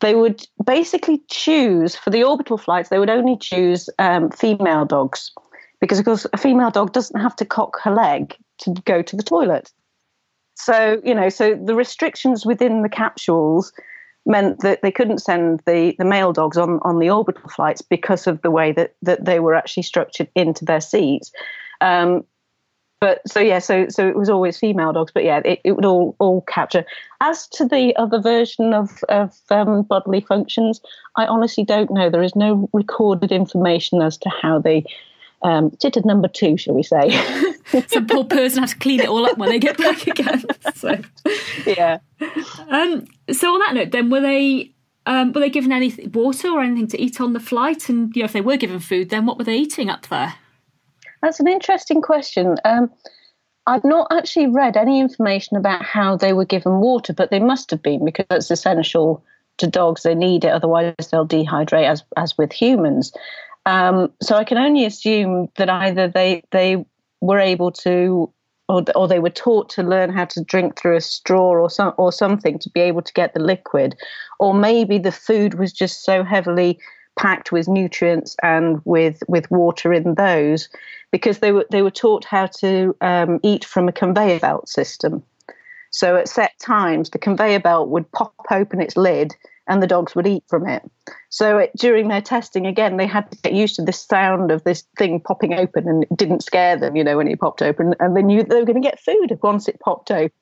they 0.01 0.15
would 0.15 0.47
basically 0.65 1.21
choose 1.29 1.95
for 1.95 2.11
the 2.11 2.25
orbital 2.25 2.57
flights, 2.57 2.89
they 2.89 2.99
would 2.99 3.11
only 3.11 3.37
choose 3.37 3.89
um, 3.99 4.31
female 4.31 4.85
dogs 4.85 5.33
because, 5.81 5.99
of 5.99 6.05
course, 6.05 6.27
a 6.33 6.39
female 6.39 6.71
dog 6.71 6.93
doesn't 6.93 7.21
have 7.21 7.37
to 7.37 7.45
cock 7.45 7.79
her 7.83 7.91
leg 7.91 8.35
to 8.59 8.75
go 8.85 9.03
to 9.03 9.17
the 9.17 9.23
toilet. 9.23 9.71
So, 10.55 11.01
you 11.05 11.15
know, 11.15 11.29
so 11.29 11.55
the 11.55 11.75
restrictions 11.75 12.45
within 12.45 12.83
the 12.83 12.89
capsules 12.89 13.73
meant 14.27 14.61
that 14.61 14.83
they 14.83 14.91
couldn't 14.91 15.19
send 15.19 15.61
the, 15.67 15.95
the 15.99 16.05
male 16.05 16.33
dogs 16.33 16.57
on, 16.57 16.79
on 16.83 16.99
the 16.99 17.11
orbital 17.11 17.49
flights 17.49 17.83
because 17.83 18.27
of 18.27 18.41
the 18.43 18.51
way 18.51 18.73
that, 18.73 18.95
that 19.03 19.25
they 19.25 19.41
were 19.41 19.55
actually 19.55 19.83
structured 19.83 20.29
into 20.35 20.65
their 20.65 20.81
seats. 20.81 21.33
Um, 21.81 22.25
but 23.01 23.27
so 23.27 23.41
yeah, 23.41 23.61
so 23.61 23.89
so 23.89 24.07
it 24.07 24.15
was 24.15 24.29
always 24.29 24.59
female 24.59 24.93
dogs, 24.93 25.11
but 25.11 25.25
yeah, 25.25 25.41
it, 25.43 25.61
it 25.65 25.73
would 25.73 25.87
all 25.87 26.15
all 26.19 26.43
capture. 26.43 26.85
As 27.23 27.49
to 27.49 27.65
the 27.65 27.97
other 27.97 28.21
version 28.21 28.75
of 28.75 29.03
of 29.09 29.35
um, 29.49 29.85
bodily 29.85 30.21
functions, 30.21 30.83
I 31.17 31.25
honestly 31.25 31.65
don't 31.65 31.91
know. 31.91 32.11
There 32.11 32.23
is 32.23 32.37
no 32.37 32.69
recorded 32.75 33.33
information 33.33 34.03
as 34.03 34.19
to 34.19 34.29
how 34.29 34.59
they 34.59 34.85
um, 35.43 35.73
number 36.05 36.29
two, 36.29 36.57
shall 36.57 36.75
we 36.75 36.83
say? 36.83 37.11
Some 37.87 38.07
poor 38.07 38.25
person 38.25 38.61
has 38.61 38.73
to 38.73 38.79
clean 38.79 39.01
it 39.01 39.09
all 39.09 39.25
up 39.25 39.39
when 39.39 39.49
they 39.49 39.59
get 39.59 39.79
back 39.79 40.07
again. 40.07 40.45
So, 40.75 40.99
yeah. 41.67 41.99
Um, 42.69 43.07
so 43.33 43.55
on 43.55 43.61
that 43.61 43.75
note, 43.75 43.91
then 43.93 44.11
were 44.11 44.21
they 44.21 44.75
um, 45.07 45.33
were 45.33 45.41
they 45.41 45.51
given 45.51 45.73
any 45.73 45.95
water 46.13 46.49
or 46.49 46.63
anything 46.63 46.89
to 46.89 47.01
eat 47.01 47.21
on 47.21 47.33
the 47.33 47.41
flight? 47.41 47.89
And 47.89 48.15
you 48.15 48.23
know, 48.23 48.27
if 48.27 48.33
they 48.33 48.41
were 48.41 48.57
given 48.57 48.81
food, 48.81 49.11
then 49.11 49.27
what 49.27 49.39
were 49.39 49.45
they 49.45 49.57
eating 49.57 49.91
up 49.91 50.07
there? 50.09 50.35
That's 51.23 51.41
an 51.41 51.49
interesting 51.49 52.01
question. 52.03 52.57
Um, 52.65 52.91
I've 53.67 53.85
not 53.85 54.09
actually 54.11 54.49
read 54.49 54.77
any 54.77 55.01
information 55.01 55.57
about 55.57 55.83
how 55.85 56.17
they 56.17 56.33
were 56.33 56.45
given 56.45 56.81
water, 56.81 57.13
but 57.13 57.31
they 57.31 57.41
must 57.41 57.71
have 57.71 57.83
been 57.83 58.05
because 58.05 58.27
it's 58.31 58.51
essential 58.51 59.23
to 59.59 59.67
dogs. 59.67 60.03
They 60.03 60.15
need 60.15 60.45
it, 60.45 60.53
otherwise 60.53 60.95
they'll 61.11 61.29
dehydrate, 61.29 61.89
as 61.89 62.03
as 62.17 62.37
with 62.37 62.53
humans. 62.53 63.13
Um, 63.67 64.13
so 64.23 64.37
I 64.37 64.45
can 64.45 64.59
only 64.59 64.87
assume 64.87 65.49
that 65.57 65.69
either 65.69 66.09
they 66.09 66.43
they 66.51 66.85
were 67.21 67.39
able 67.39 67.71
to, 67.73 68.33
or, 68.71 68.85
or 68.95 69.09
they 69.09 69.19
were 69.19 69.31
taught 69.31 69.69
to 69.71 69.83
learn 69.83 70.11
how 70.11 70.25
to 70.27 70.45
drink 70.45 70.79
through 70.79 70.97
a 70.97 71.01
straw 71.01 71.51
or 71.51 71.69
some 71.69 71.93
or 71.97 72.13
something 72.13 72.59
to 72.61 72.71
be 72.71 72.81
able 72.81 73.03
to 73.03 73.13
get 73.13 73.35
the 73.35 73.41
liquid, 73.41 73.97
or 74.39 74.55
maybe 74.55 74.97
the 74.97 75.13
food 75.13 75.55
was 75.55 75.73
just 75.73 76.05
so 76.05 76.23
heavily 76.23 76.79
packed 77.19 77.51
with 77.51 77.69
nutrients 77.69 78.37
and 78.43 78.81
with 78.85 79.23
with 79.27 79.51
water 79.51 79.93
in 79.93 80.15
those, 80.15 80.69
because 81.11 81.41
they 81.41 81.51
were 81.51 81.67
they 81.71 81.83
were 81.83 81.91
taught 81.91 82.25
how 82.25 82.47
to 82.47 82.95
um, 83.01 83.41
eat 83.43 83.65
from 83.65 83.89
a 83.89 83.93
conveyor 83.93 84.39
belt 84.39 84.69
system. 84.69 85.23
So 85.91 86.17
at 86.17 86.29
set 86.29 86.53
times, 86.61 87.11
the 87.11 87.19
conveyor 87.19 87.61
belt 87.61 87.89
would 87.89 88.11
pop 88.13 88.35
open 88.53 88.81
its 88.81 88.97
lid 88.97 89.35
and 89.71 89.81
the 89.81 89.87
dogs 89.87 90.15
would 90.15 90.27
eat 90.27 90.43
from 90.49 90.69
it. 90.69 90.83
So 91.31 91.59
it, 91.59 91.71
during 91.77 92.09
their 92.09 92.21
testing, 92.21 92.67
again, 92.67 92.97
they 92.97 93.07
had 93.07 93.31
to 93.31 93.39
get 93.39 93.55
used 93.55 93.77
to 93.77 93.83
the 93.83 93.93
sound 93.93 94.51
of 94.51 94.65
this 94.65 94.83
thing 94.99 95.21
popping 95.21 95.55
open, 95.55 95.89
and 95.89 96.03
it 96.03 96.17
didn't 96.17 96.43
scare 96.43 96.77
them, 96.77 96.97
you 96.97 97.05
know, 97.05 97.17
when 97.17 97.29
it 97.29 97.41
popped 97.41 97.63
open, 97.63 97.95
and 98.01 98.17
they 98.17 98.23
knew 98.23 98.43
they 98.43 98.57
were 98.57 98.67
going 98.67 98.83
to 98.83 98.87
get 98.87 99.01
food 99.01 99.39
once 99.43 99.69
it 99.69 99.79
popped 99.81 100.11
open. 100.11 100.33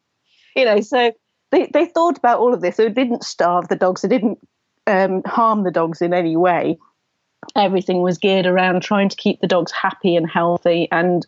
You 0.57 0.65
know, 0.65 0.81
so 0.81 1.13
they 1.51 1.71
they 1.73 1.87
thought 1.87 2.17
about 2.17 2.41
all 2.41 2.55
of 2.55 2.63
this. 2.63 2.77
So 2.77 2.85
it 2.85 2.95
didn't 2.95 3.23
starve 3.23 3.69
the 3.69 3.77
dogs. 3.77 4.03
It 4.03 4.09
didn't 4.09 4.39
um, 4.87 5.23
harm 5.25 5.63
the 5.63 5.71
dogs 5.71 6.01
in 6.01 6.15
any 6.15 6.37
way. 6.37 6.79
Everything 7.55 8.01
was 8.01 8.19
geared 8.19 8.47
around 8.47 8.83
trying 8.83 9.11
to 9.11 9.17
keep 9.17 9.41
the 9.41 9.47
dogs 9.47 9.71
happy 9.71 10.17
and 10.17 10.29
healthy 10.29 10.89
and 10.91 11.27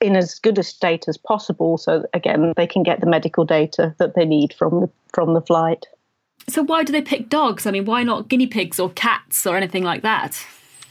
in 0.00 0.16
as 0.16 0.38
good 0.38 0.58
a 0.58 0.62
state 0.62 1.06
as 1.08 1.18
possible. 1.18 1.76
So 1.76 2.04
again, 2.14 2.54
they 2.56 2.66
can 2.66 2.82
get 2.82 3.00
the 3.00 3.06
medical 3.06 3.44
data 3.44 3.94
that 3.98 4.14
they 4.14 4.24
need 4.24 4.54
from 4.54 4.80
the 4.80 4.90
from 5.12 5.34
the 5.34 5.42
flight. 5.42 5.86
So 6.48 6.62
why 6.62 6.82
do 6.82 6.92
they 6.92 7.02
pick 7.02 7.28
dogs? 7.28 7.66
I 7.66 7.70
mean, 7.70 7.84
why 7.84 8.02
not 8.02 8.28
guinea 8.28 8.46
pigs 8.46 8.80
or 8.80 8.90
cats 8.90 9.46
or 9.46 9.56
anything 9.56 9.84
like 9.84 10.02
that? 10.02 10.44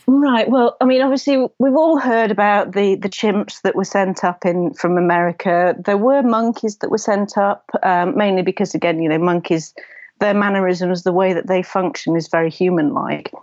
Right. 0.10 0.50
Well, 0.50 0.78
I 0.80 0.86
mean, 0.86 1.02
obviously, 1.02 1.48
we've 1.60 1.76
all 1.76 2.00
heard 2.00 2.32
about 2.32 2.72
the 2.72 2.96
the 2.96 3.10
chimps 3.10 3.62
that 3.64 3.76
were 3.76 3.84
sent 3.84 4.24
up 4.24 4.46
in 4.46 4.74
from 4.74 4.98
America. 4.98 5.76
There 5.84 5.98
were 5.98 6.24
monkeys 6.24 6.78
that 6.78 6.90
were 6.90 6.98
sent 6.98 7.38
up, 7.38 7.70
um, 7.84 8.16
mainly 8.18 8.42
because, 8.42 8.74
again, 8.74 9.02
you 9.02 9.10
know, 9.10 9.18
monkeys, 9.18 9.74
their 10.20 10.34
mannerisms, 10.34 11.04
the 11.04 11.12
way 11.12 11.34
that 11.34 11.48
they 11.48 11.62
function, 11.62 12.16
is 12.16 12.30
very 12.30 12.50
human-like. 12.50 13.34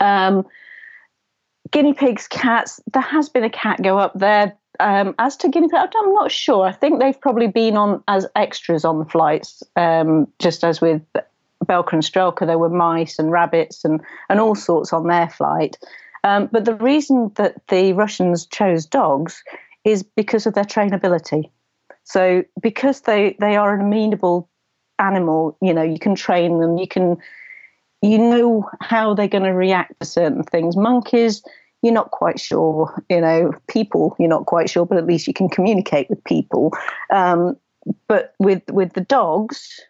Um, 0.00 0.44
guinea 1.70 1.94
pigs, 1.94 2.26
cats. 2.26 2.80
There 2.92 3.02
has 3.02 3.28
been 3.28 3.44
a 3.44 3.50
cat 3.50 3.80
go 3.80 3.96
up 3.96 4.12
there. 4.14 4.56
Um, 4.80 5.14
as 5.18 5.36
to 5.38 5.48
guinea 5.48 5.68
pigs, 5.68 5.92
I'm 5.98 6.12
not 6.12 6.30
sure. 6.30 6.66
I 6.66 6.72
think 6.72 7.00
they've 7.00 7.20
probably 7.20 7.48
been 7.48 7.76
on 7.76 8.02
as 8.08 8.26
extras 8.34 8.84
on 8.84 8.98
the 8.98 9.04
flights, 9.04 9.62
um, 9.76 10.28
just 10.38 10.64
as 10.64 10.80
with 10.80 11.02
Belka 11.64 11.94
and 11.94 12.02
Strelka, 12.02 12.46
there 12.46 12.58
were 12.58 12.68
mice 12.68 13.18
and 13.18 13.30
rabbits 13.30 13.84
and, 13.84 14.00
and 14.28 14.40
all 14.40 14.54
sorts 14.54 14.92
on 14.92 15.06
their 15.06 15.28
flight. 15.28 15.78
Um, 16.24 16.48
but 16.50 16.64
the 16.64 16.74
reason 16.74 17.32
that 17.36 17.66
the 17.68 17.92
Russians 17.92 18.46
chose 18.46 18.86
dogs 18.86 19.42
is 19.84 20.02
because 20.02 20.46
of 20.46 20.54
their 20.54 20.64
trainability. 20.64 21.50
So 22.04 22.44
because 22.60 23.02
they, 23.02 23.36
they 23.40 23.56
are 23.56 23.74
an 23.74 23.80
amenable 23.80 24.48
animal, 24.98 25.56
you 25.60 25.72
know, 25.74 25.82
you 25.82 25.98
can 25.98 26.14
train 26.14 26.60
them, 26.60 26.78
you 26.78 26.88
can 26.88 27.18
you 28.02 28.18
know 28.18 28.68
how 28.80 29.14
they're 29.14 29.28
going 29.28 29.44
to 29.44 29.54
react 29.54 29.98
to 30.00 30.06
certain 30.06 30.42
things. 30.42 30.76
Monkeys, 30.76 31.42
you're 31.82 31.92
not 31.92 32.10
quite 32.10 32.40
sure. 32.40 33.02
You 33.08 33.20
know, 33.20 33.52
people, 33.68 34.16
you're 34.18 34.28
not 34.28 34.46
quite 34.46 34.70
sure, 34.70 34.86
but 34.86 34.98
at 34.98 35.06
least 35.06 35.26
you 35.26 35.34
can 35.34 35.48
communicate 35.48 36.08
with 36.10 36.22
people. 36.24 36.72
Um, 37.12 37.56
but 38.08 38.34
with 38.38 38.62
with 38.70 38.94
the 38.94 39.00
dogs, 39.02 39.80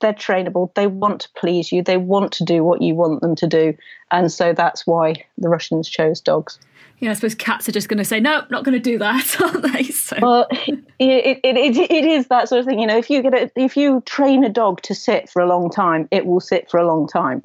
they're 0.00 0.14
trainable. 0.14 0.74
They 0.74 0.86
want 0.86 1.20
to 1.22 1.28
please 1.36 1.72
you. 1.72 1.82
They 1.82 1.96
want 1.96 2.32
to 2.32 2.44
do 2.44 2.64
what 2.64 2.82
you 2.82 2.94
want 2.94 3.20
them 3.20 3.34
to 3.36 3.46
do, 3.46 3.74
and 4.10 4.32
so 4.32 4.52
that's 4.52 4.86
why 4.86 5.24
the 5.38 5.48
Russians 5.48 5.88
chose 5.88 6.20
dogs. 6.20 6.58
Yeah, 6.98 7.10
I 7.10 7.12
suppose 7.12 7.34
cats 7.34 7.68
are 7.68 7.72
just 7.72 7.90
going 7.90 7.98
to 7.98 8.06
say 8.06 8.20
no, 8.20 8.44
not 8.48 8.64
going 8.64 8.72
to 8.72 8.78
do 8.78 8.96
that, 8.98 9.36
aren't 9.42 9.70
they? 9.70 9.82
So. 9.84 10.16
Well, 10.22 10.46
it, 10.50 10.78
it, 10.98 11.40
it, 11.44 11.76
it 11.90 12.04
is 12.06 12.28
that 12.28 12.48
sort 12.48 12.60
of 12.60 12.66
thing. 12.66 12.78
You 12.78 12.86
know, 12.86 12.96
if 12.96 13.10
you 13.10 13.20
get 13.20 13.34
a, 13.34 13.50
if 13.54 13.76
you 13.76 14.02
train 14.06 14.44
a 14.44 14.48
dog 14.48 14.80
to 14.82 14.94
sit 14.94 15.28
for 15.28 15.42
a 15.42 15.46
long 15.46 15.68
time, 15.68 16.08
it 16.10 16.24
will 16.24 16.40
sit 16.40 16.70
for 16.70 16.80
a 16.80 16.86
long 16.86 17.06
time 17.06 17.42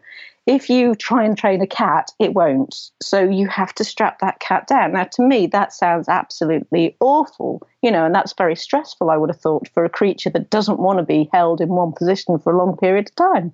if 0.48 0.70
you 0.70 0.96
try 0.96 1.24
and 1.24 1.38
train 1.38 1.62
a 1.62 1.68
cat, 1.68 2.12
it 2.20 2.34
won't. 2.34 2.90
So 3.02 3.22
you 3.22 3.48
have 3.48 3.74
to 3.76 3.84
strap 3.84 4.20
that 4.20 4.40
cat 4.40 4.68
down. 4.68 4.94
Now, 4.94 5.04
to 5.04 5.22
me, 5.22 5.46
that 5.48 5.72
sounds 5.72 6.10
absolutely 6.10 6.96
awful, 7.00 7.68
you 7.82 7.92
know, 7.92 8.06
and 8.06 8.16
that's 8.16 8.34
very 8.34 8.56
stressful, 8.56 9.12
I 9.12 9.18
would 9.18 9.30
have 9.30 9.40
thought, 9.40 9.68
for 9.74 9.86
a 9.86 9.90
creature 9.90 10.32
that 10.32 10.50
doesn't 10.50 10.80
want 10.80 10.98
to 10.98 11.04
be 11.04 11.30
held 11.32 11.62
in 11.62 11.70
one 11.70 11.92
position 11.92 12.40
for 12.40 12.52
a 12.52 12.58
long 12.58 12.76
period 12.76 13.10
of 13.10 13.16
time. 13.16 13.54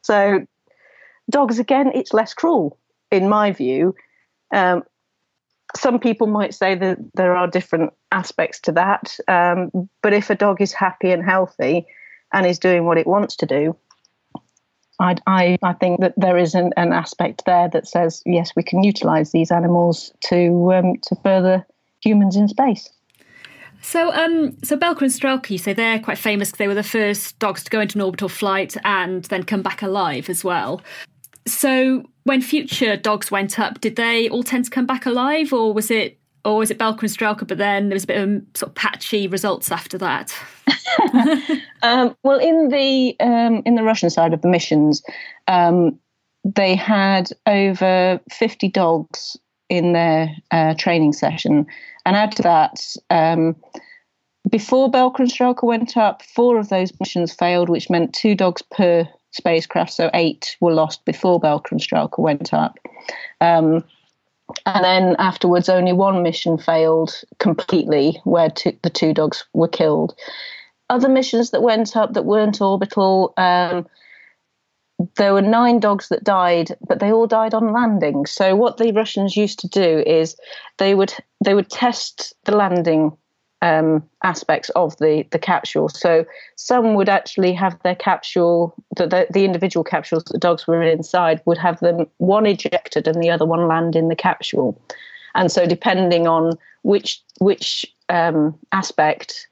So, 0.00 0.46
dogs, 1.28 1.58
again, 1.58 1.90
it's 1.94 2.14
less 2.14 2.32
cruel, 2.32 2.78
in 3.10 3.28
my 3.28 3.52
view. 3.52 3.94
Um, 4.50 4.84
some 5.76 5.98
people 5.98 6.26
might 6.26 6.54
say 6.54 6.74
that 6.74 6.98
there 7.14 7.36
are 7.36 7.46
different 7.46 7.92
aspects 8.12 8.60
to 8.60 8.72
that, 8.72 9.18
um, 9.28 9.90
but 10.00 10.14
if 10.14 10.30
a 10.30 10.34
dog 10.34 10.62
is 10.62 10.72
happy 10.72 11.10
and 11.10 11.22
healthy 11.22 11.86
and 12.32 12.46
is 12.46 12.58
doing 12.58 12.86
what 12.86 12.96
it 12.96 13.06
wants 13.06 13.36
to 13.36 13.46
do, 13.46 13.76
I, 15.00 15.16
I, 15.26 15.58
I, 15.62 15.72
think 15.74 16.00
that 16.00 16.14
there 16.16 16.36
is 16.36 16.54
an, 16.54 16.72
an, 16.76 16.92
aspect 16.92 17.44
there 17.46 17.68
that 17.68 17.86
says 17.86 18.22
yes, 18.26 18.52
we 18.56 18.62
can 18.62 18.82
utilize 18.82 19.30
these 19.30 19.50
animals 19.50 20.12
to 20.22 20.72
um, 20.72 20.96
to 21.02 21.16
further 21.22 21.64
humans 22.00 22.36
in 22.36 22.48
space. 22.48 22.90
So, 23.80 24.12
um, 24.12 24.56
so 24.64 24.76
Belka 24.76 25.02
and 25.02 25.10
Strelka, 25.10 25.50
you 25.50 25.58
say 25.58 25.72
they're 25.72 26.00
quite 26.00 26.18
famous 26.18 26.50
they 26.50 26.66
were 26.66 26.74
the 26.74 26.82
first 26.82 27.38
dogs 27.38 27.62
to 27.64 27.70
go 27.70 27.80
into 27.80 27.96
an 27.98 28.02
orbital 28.02 28.28
flight 28.28 28.76
and 28.84 29.24
then 29.24 29.44
come 29.44 29.62
back 29.62 29.82
alive 29.82 30.28
as 30.28 30.42
well. 30.42 30.82
So, 31.46 32.04
when 32.24 32.42
future 32.42 32.96
dogs 32.96 33.30
went 33.30 33.58
up, 33.58 33.80
did 33.80 33.96
they 33.96 34.28
all 34.28 34.42
tend 34.42 34.64
to 34.66 34.70
come 34.70 34.84
back 34.84 35.06
alive, 35.06 35.52
or 35.52 35.72
was 35.72 35.90
it 35.90 36.18
or 36.44 36.58
was 36.58 36.70
it 36.70 36.78
Belka 36.78 37.02
and 37.02 37.10
Strelka? 37.10 37.46
But 37.46 37.58
then 37.58 37.88
there 37.88 37.96
was 37.96 38.04
a 38.04 38.08
bit 38.08 38.20
of 38.20 38.42
sort 38.54 38.70
of 38.70 38.74
patchy 38.74 39.26
results 39.28 39.70
after 39.70 39.96
that. 39.98 40.34
um, 41.82 42.16
well, 42.22 42.38
in 42.38 42.68
the 42.68 43.16
um, 43.20 43.62
in 43.64 43.74
the 43.74 43.82
Russian 43.82 44.10
side 44.10 44.34
of 44.34 44.42
the 44.42 44.48
missions, 44.48 45.02
um, 45.46 45.98
they 46.44 46.74
had 46.74 47.30
over 47.46 48.20
fifty 48.30 48.68
dogs 48.68 49.36
in 49.68 49.92
their 49.92 50.30
uh, 50.50 50.74
training 50.74 51.12
session, 51.12 51.66
and 52.04 52.16
add 52.16 52.32
to 52.32 52.42
that. 52.42 52.80
Um, 53.10 53.56
before 54.50 54.90
Belka 54.90 55.20
and 55.20 55.30
Strelka 55.30 55.64
went 55.64 55.96
up, 55.96 56.22
four 56.22 56.58
of 56.58 56.68
those 56.68 56.92
missions 57.00 57.34
failed, 57.34 57.68
which 57.68 57.90
meant 57.90 58.14
two 58.14 58.34
dogs 58.34 58.62
per 58.62 59.06
spacecraft, 59.32 59.92
so 59.92 60.10
eight 60.14 60.56
were 60.60 60.72
lost 60.72 61.04
before 61.04 61.40
Belka 61.40 61.72
and 61.72 61.80
Strelka 61.80 62.18
went 62.18 62.54
up. 62.54 62.78
Um, 63.40 63.84
and 64.64 64.84
then 64.84 65.16
afterwards, 65.18 65.68
only 65.68 65.92
one 65.92 66.22
mission 66.22 66.56
failed 66.56 67.12
completely, 67.38 68.20
where 68.24 68.50
two, 68.50 68.76
the 68.82 68.90
two 68.90 69.12
dogs 69.12 69.44
were 69.52 69.68
killed. 69.68 70.14
Other 70.90 71.08
missions 71.08 71.50
that 71.50 71.62
went 71.62 71.96
up 71.96 72.14
that 72.14 72.24
weren't 72.24 72.60
orbital, 72.60 73.34
um, 73.36 73.86
there 75.16 75.32
were 75.32 75.42
nine 75.42 75.78
dogs 75.78 76.08
that 76.08 76.24
died, 76.24 76.76
but 76.86 76.98
they 76.98 77.12
all 77.12 77.26
died 77.26 77.54
on 77.54 77.72
landing. 77.72 78.26
So 78.26 78.56
what 78.56 78.78
the 78.78 78.92
Russians 78.92 79.36
used 79.36 79.58
to 79.60 79.68
do 79.68 80.02
is 80.06 80.36
they 80.78 80.94
would 80.94 81.14
they 81.44 81.54
would 81.54 81.70
test 81.70 82.34
the 82.44 82.56
landing 82.56 83.16
um, 83.62 84.08
aspects 84.24 84.70
of 84.70 84.96
the 84.98 85.24
the 85.30 85.38
capsule. 85.38 85.88
So 85.88 86.24
some 86.56 86.94
would 86.94 87.08
actually 87.08 87.52
have 87.52 87.80
their 87.82 87.94
capsule, 87.94 88.74
the, 88.96 89.06
the, 89.06 89.26
the 89.30 89.44
individual 89.44 89.84
capsules 89.84 90.24
that 90.24 90.32
the 90.32 90.38
dogs 90.38 90.66
were 90.66 90.82
inside 90.82 91.42
would 91.44 91.58
have 91.58 91.78
them 91.80 92.06
one 92.18 92.46
ejected 92.46 93.06
and 93.06 93.22
the 93.22 93.30
other 93.30 93.46
one 93.46 93.68
land 93.68 93.94
in 93.94 94.08
the 94.08 94.16
capsule. 94.16 94.80
And 95.34 95.52
so 95.52 95.66
depending 95.66 96.26
on 96.26 96.58
which 96.82 97.22
which 97.38 97.86
um, 98.08 98.58
aspect 98.72 99.48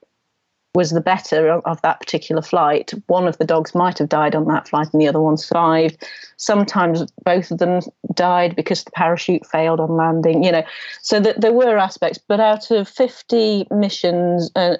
was 0.76 0.90
the 0.90 1.00
better 1.00 1.48
of, 1.64 1.80
that 1.80 2.00
particular 2.00 2.42
flight. 2.42 2.92
One 3.06 3.26
of 3.26 3.38
the 3.38 3.46
dogs 3.46 3.74
might 3.74 3.96
have 3.98 4.10
died 4.10 4.34
on 4.34 4.46
that 4.48 4.68
flight 4.68 4.88
and 4.92 5.00
the 5.00 5.08
other 5.08 5.22
one 5.22 5.38
survived. 5.38 6.06
Sometimes 6.36 7.10
both 7.24 7.50
of 7.50 7.56
them 7.56 7.80
died 8.12 8.54
because 8.54 8.84
the 8.84 8.90
parachute 8.90 9.46
failed 9.46 9.80
on 9.80 9.96
landing, 9.96 10.44
you 10.44 10.52
know. 10.52 10.64
So 11.00 11.18
that 11.20 11.40
there 11.40 11.54
were 11.54 11.78
aspects, 11.78 12.18
but 12.28 12.40
out 12.40 12.70
of 12.70 12.86
50 12.88 13.68
missions, 13.70 14.50
uh, 14.54 14.76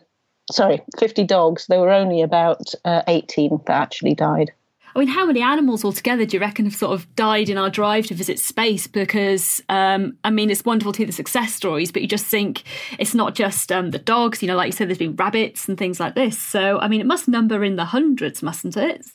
sorry, 0.53 0.83
50 0.99 1.25
dogs, 1.25 1.67
there 1.67 1.81
were 1.81 1.91
only 1.91 2.21
about 2.21 2.75
uh, 2.85 3.01
18 3.09 3.63
that 3.67 3.81
actually 3.81 4.15
died. 4.15 4.53
I 4.97 5.01
mean, 5.01 5.09
how 5.09 5.27
many 5.27 5.43
animals 5.43 5.85
altogether 5.85 6.25
do 6.25 6.39
you 6.39 6.41
reckon 6.41 6.65
have 6.65 6.75
sort 6.75 6.95
of 6.95 7.15
died 7.17 7.51
in 7.51 7.59
our 7.59 7.69
drive 7.69 8.07
to 8.07 8.15
visit 8.15 8.39
space? 8.39 8.87
Because, 8.87 9.63
um, 9.69 10.17
I 10.25 10.31
mean, 10.31 10.51
it's 10.51 10.65
wonderful 10.65 10.93
to 10.95 10.99
hear 10.99 11.07
the 11.07 11.13
success 11.13 11.55
stories, 11.55 11.93
but 11.93 12.01
you 12.01 12.09
just 12.09 12.25
think 12.25 12.63
it's 12.99 13.15
not 13.15 13.35
just 13.35 13.71
um, 13.71 13.91
the 13.91 13.99
dogs, 13.99 14.43
you 14.43 14.49
know, 14.49 14.57
like 14.57 14.69
you 14.69 14.73
said, 14.73 14.89
there's 14.89 14.97
been 14.97 15.15
rabbits 15.15 15.69
and 15.69 15.77
things 15.77 16.01
like 16.01 16.15
this. 16.15 16.39
So, 16.39 16.79
I 16.79 16.89
mean, 16.89 17.03
it 17.03 17.07
must 17.07 17.29
number 17.29 17.63
in 17.63 17.77
the 17.77 17.85
hundreds, 17.85 18.43
mustn't 18.43 18.79
it? 18.79 19.07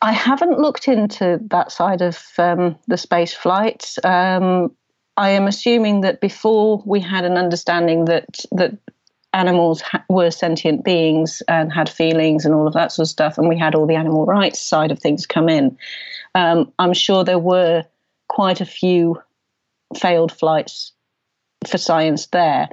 I 0.00 0.12
haven't 0.12 0.60
looked 0.60 0.86
into 0.86 1.40
that 1.48 1.72
side 1.72 2.00
of 2.00 2.22
um, 2.38 2.76
the 2.86 2.96
space 2.96 3.32
flights. 3.32 3.98
Um, 4.04 4.70
I 5.16 5.30
am 5.30 5.48
assuming 5.48 6.02
that 6.02 6.20
before 6.20 6.80
we 6.86 7.00
had 7.00 7.24
an 7.24 7.36
understanding 7.36 8.04
that 8.04 8.26
that 8.52 8.76
animals 9.34 9.82
ha- 9.82 10.04
were 10.08 10.30
sentient 10.30 10.84
beings 10.84 11.42
and 11.48 11.72
had 11.72 11.88
feelings 11.88 12.44
and 12.44 12.54
all 12.54 12.66
of 12.66 12.74
that 12.74 12.92
sort 12.92 13.06
of 13.06 13.10
stuff, 13.10 13.36
and 13.36 13.48
we 13.48 13.58
had 13.58 13.74
all 13.74 13.86
the 13.86 13.96
animal 13.96 14.24
rights 14.24 14.60
side 14.60 14.90
of 14.90 14.98
things 14.98 15.26
come 15.26 15.48
in. 15.48 15.76
Um, 16.34 16.72
I'm 16.78 16.94
sure 16.94 17.24
there 17.24 17.38
were 17.38 17.84
quite 18.28 18.60
a 18.60 18.66
few 18.66 19.20
failed 19.96 20.32
flights 20.32 20.92
for 21.68 21.78
science 21.78 22.26
there. 22.26 22.68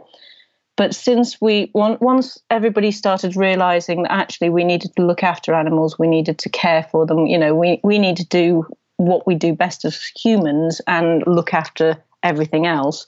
But 0.78 0.95
since 0.95 1.39
we 1.41 1.69
once 1.74 2.39
everybody 2.50 2.91
started 2.91 3.36
realizing 3.36 4.04
that 4.04 4.12
actually 4.12 4.50
we 4.50 4.63
needed 4.63 4.95
to 4.95 5.06
look 5.06 5.21
after 5.21 5.54
animals, 5.54 6.00
we 6.00 6.08
needed 6.08 6.39
to 6.39 6.50
care 6.50 6.84
for 6.91 7.06
them. 7.06 7.26
You 7.26 7.38
know, 7.38 7.54
we 7.54 7.80
we 7.84 8.00
need 8.00 8.17
to 8.17 8.26
do 8.26 8.65
what 8.97 9.28
we 9.28 9.36
do 9.36 9.54
best 9.54 9.84
as 9.86 10.02
humans 10.15 10.82
and 10.88 11.24
look 11.28 11.54
after 11.54 12.02
everything 12.24 12.65
else. 12.65 13.06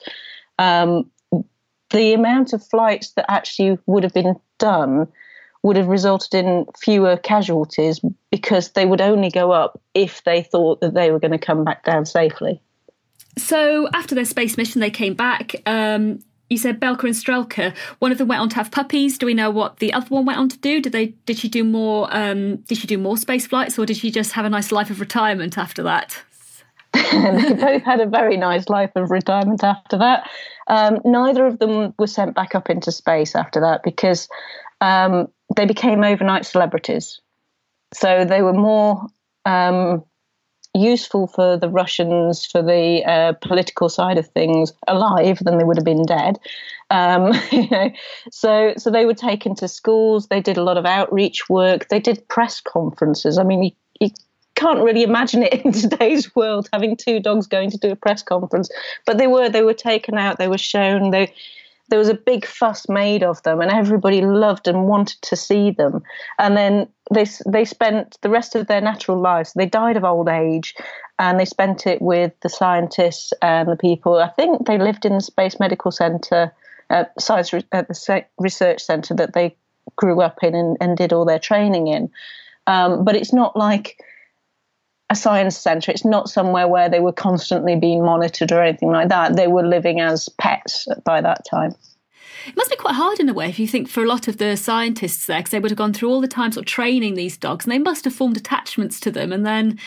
Um, 0.59 1.09
the 1.93 2.13
amount 2.13 2.51
of 2.53 2.65
flights 2.67 3.11
that 3.11 3.31
actually 3.31 3.77
would 3.85 4.03
have 4.03 4.13
been 4.13 4.35
done 4.57 5.07
would 5.61 5.77
have 5.77 5.87
resulted 5.87 6.43
in 6.43 6.65
fewer 6.77 7.15
casualties 7.15 8.01
because 8.29 8.71
they 8.71 8.85
would 8.85 8.99
only 8.99 9.29
go 9.29 9.51
up 9.51 9.79
if 9.93 10.21
they 10.25 10.43
thought 10.43 10.81
that 10.81 10.93
they 10.93 11.11
were 11.11 11.19
going 11.19 11.31
to 11.31 11.37
come 11.37 11.63
back 11.63 11.85
down 11.85 12.05
safely. 12.05 12.61
So 13.37 13.87
after 13.93 14.13
their 14.13 14.25
space 14.25 14.57
mission, 14.57 14.81
they 14.81 14.89
came 14.89 15.13
back. 15.13 15.55
Um, 15.65 16.19
you 16.49 16.57
said 16.57 16.79
Belka 16.79 17.05
and 17.05 17.13
Strelka. 17.13 17.75
One 17.99 18.11
of 18.11 18.17
them 18.17 18.27
went 18.27 18.41
on 18.41 18.49
to 18.49 18.55
have 18.57 18.71
puppies. 18.71 19.17
Do 19.17 19.25
we 19.25 19.33
know 19.33 19.49
what 19.49 19.77
the 19.77 19.93
other 19.93 20.07
one 20.07 20.25
went 20.25 20.37
on 20.37 20.49
to 20.49 20.57
do? 20.57 20.81
Did 20.81 20.91
they? 20.91 21.07
Did 21.25 21.37
she 21.37 21.47
do 21.47 21.63
more? 21.63 22.09
Um, 22.11 22.57
did 22.57 22.77
she 22.77 22.85
do 22.85 22.97
more 22.97 23.17
space 23.17 23.47
flights, 23.47 23.79
or 23.79 23.85
did 23.85 23.97
she 23.97 24.11
just 24.11 24.33
have 24.33 24.45
a 24.45 24.49
nice 24.49 24.71
life 24.71 24.89
of 24.89 24.99
retirement 24.99 25.57
after 25.57 25.81
that? 25.83 26.21
they 27.11 27.53
both 27.53 27.83
had 27.83 27.99
a 27.99 28.05
very 28.05 28.37
nice 28.37 28.69
life 28.69 28.91
of 28.95 29.11
retirement 29.11 29.63
after 29.63 29.97
that. 29.97 30.29
Um, 30.67 30.99
neither 31.03 31.45
of 31.45 31.59
them 31.59 31.93
were 31.97 32.07
sent 32.07 32.35
back 32.35 32.55
up 32.55 32.69
into 32.69 32.91
space 32.91 33.35
after 33.35 33.59
that 33.61 33.81
because 33.83 34.27
um, 34.81 35.27
they 35.55 35.65
became 35.65 36.03
overnight 36.03 36.45
celebrities. 36.45 37.19
So 37.93 38.25
they 38.25 38.41
were 38.41 38.53
more 38.53 39.07
um, 39.45 40.03
useful 40.73 41.27
for 41.27 41.57
the 41.57 41.69
Russians 41.69 42.45
for 42.45 42.61
the 42.61 43.03
uh, 43.05 43.33
political 43.41 43.89
side 43.89 44.17
of 44.17 44.27
things 44.27 44.73
alive 44.87 45.39
than 45.41 45.57
they 45.57 45.63
would 45.63 45.77
have 45.77 45.85
been 45.85 46.05
dead. 46.05 46.39
Um, 46.89 47.33
you 47.51 47.69
know, 47.69 47.91
so 48.31 48.73
so 48.77 48.89
they 48.89 49.05
were 49.05 49.13
taken 49.13 49.55
to 49.55 49.67
schools. 49.67 50.27
They 50.27 50.41
did 50.41 50.57
a 50.57 50.63
lot 50.63 50.77
of 50.77 50.85
outreach 50.85 51.49
work. 51.49 51.89
They 51.89 51.99
did 51.99 52.27
press 52.27 52.61
conferences. 52.61 53.37
I 53.37 53.43
mean, 53.43 53.63
you, 53.63 53.71
can't 54.63 54.83
really 54.83 55.03
imagine 55.03 55.43
it 55.43 55.53
in 55.65 55.71
today's 55.71 56.33
world 56.35 56.69
having 56.71 56.95
two 56.95 57.19
dogs 57.19 57.47
going 57.47 57.69
to 57.71 57.77
do 57.77 57.91
a 57.91 57.95
press 57.95 58.23
conference. 58.23 58.69
But 59.05 59.17
they 59.17 59.27
were 59.27 59.49
they 59.49 59.63
were 59.63 59.73
taken 59.73 60.17
out, 60.17 60.37
they 60.37 60.47
were 60.47 60.57
shown, 60.57 61.11
they 61.11 61.33
there 61.89 61.99
was 61.99 62.09
a 62.09 62.13
big 62.13 62.45
fuss 62.45 62.87
made 62.87 63.23
of 63.23 63.43
them, 63.43 63.59
and 63.59 63.69
everybody 63.69 64.21
loved 64.21 64.67
and 64.67 64.87
wanted 64.87 65.21
to 65.23 65.35
see 65.35 65.71
them. 65.71 66.01
And 66.39 66.55
then 66.55 66.87
they 67.13 67.25
they 67.45 67.65
spent 67.65 68.17
the 68.21 68.29
rest 68.29 68.55
of 68.55 68.67
their 68.67 68.81
natural 68.81 69.19
lives. 69.19 69.53
They 69.53 69.65
died 69.65 69.97
of 69.97 70.05
old 70.05 70.29
age, 70.29 70.75
and 71.19 71.39
they 71.39 71.45
spent 71.45 71.85
it 71.85 72.01
with 72.01 72.31
the 72.41 72.49
scientists 72.49 73.33
and 73.41 73.69
the 73.69 73.75
people. 73.75 74.17
I 74.17 74.29
think 74.29 74.65
they 74.65 74.77
lived 74.77 75.05
in 75.05 75.15
the 75.15 75.21
Space 75.21 75.59
Medical 75.59 75.91
Center, 75.91 76.53
uh, 76.89 77.03
Science 77.19 77.53
at 77.73 77.87
the 77.89 78.25
Research 78.39 78.81
Center 78.81 79.13
that 79.15 79.33
they 79.33 79.55
grew 79.97 80.21
up 80.21 80.41
in 80.41 80.55
and, 80.55 80.77
and 80.79 80.97
did 80.97 81.11
all 81.11 81.25
their 81.25 81.37
training 81.37 81.87
in. 81.87 82.09
Um, 82.65 83.03
but 83.03 83.15
it's 83.15 83.33
not 83.33 83.57
like 83.57 83.97
a 85.13 85.15
science 85.15 85.57
center. 85.57 85.91
It's 85.91 86.03
not 86.03 86.29
somewhere 86.29 86.67
where 86.67 86.89
they 86.89 86.99
were 86.99 87.13
constantly 87.13 87.75
being 87.75 88.03
monitored 88.03 88.51
or 88.51 88.61
anything 88.61 88.91
like 88.91 89.09
that. 89.09 89.35
They 89.35 89.47
were 89.47 89.65
living 89.65 90.01
as 90.01 90.27
pets 90.37 90.87
by 91.05 91.21
that 91.21 91.45
time. 91.49 91.73
It 92.45 92.57
must 92.57 92.69
be 92.69 92.75
quite 92.75 92.95
hard 92.95 93.19
in 93.19 93.29
a 93.29 93.33
way 93.33 93.47
if 93.47 93.59
you 93.59 93.67
think 93.67 93.87
for 93.87 94.03
a 94.03 94.07
lot 94.07 94.27
of 94.27 94.37
the 94.37 94.57
scientists 94.57 95.27
there, 95.27 95.39
because 95.39 95.51
they 95.51 95.59
would 95.59 95.71
have 95.71 95.77
gone 95.77 95.93
through 95.93 96.09
all 96.09 96.19
the 96.19 96.27
time 96.27 96.51
sort 96.51 96.65
of 96.65 96.71
training 96.71 97.13
these 97.13 97.37
dogs, 97.37 97.63
and 97.63 97.71
they 97.71 97.79
must 97.79 98.03
have 98.03 98.13
formed 98.13 98.35
attachments 98.35 98.99
to 98.99 99.11
them. 99.11 99.31
And 99.31 99.45
then, 99.45 99.79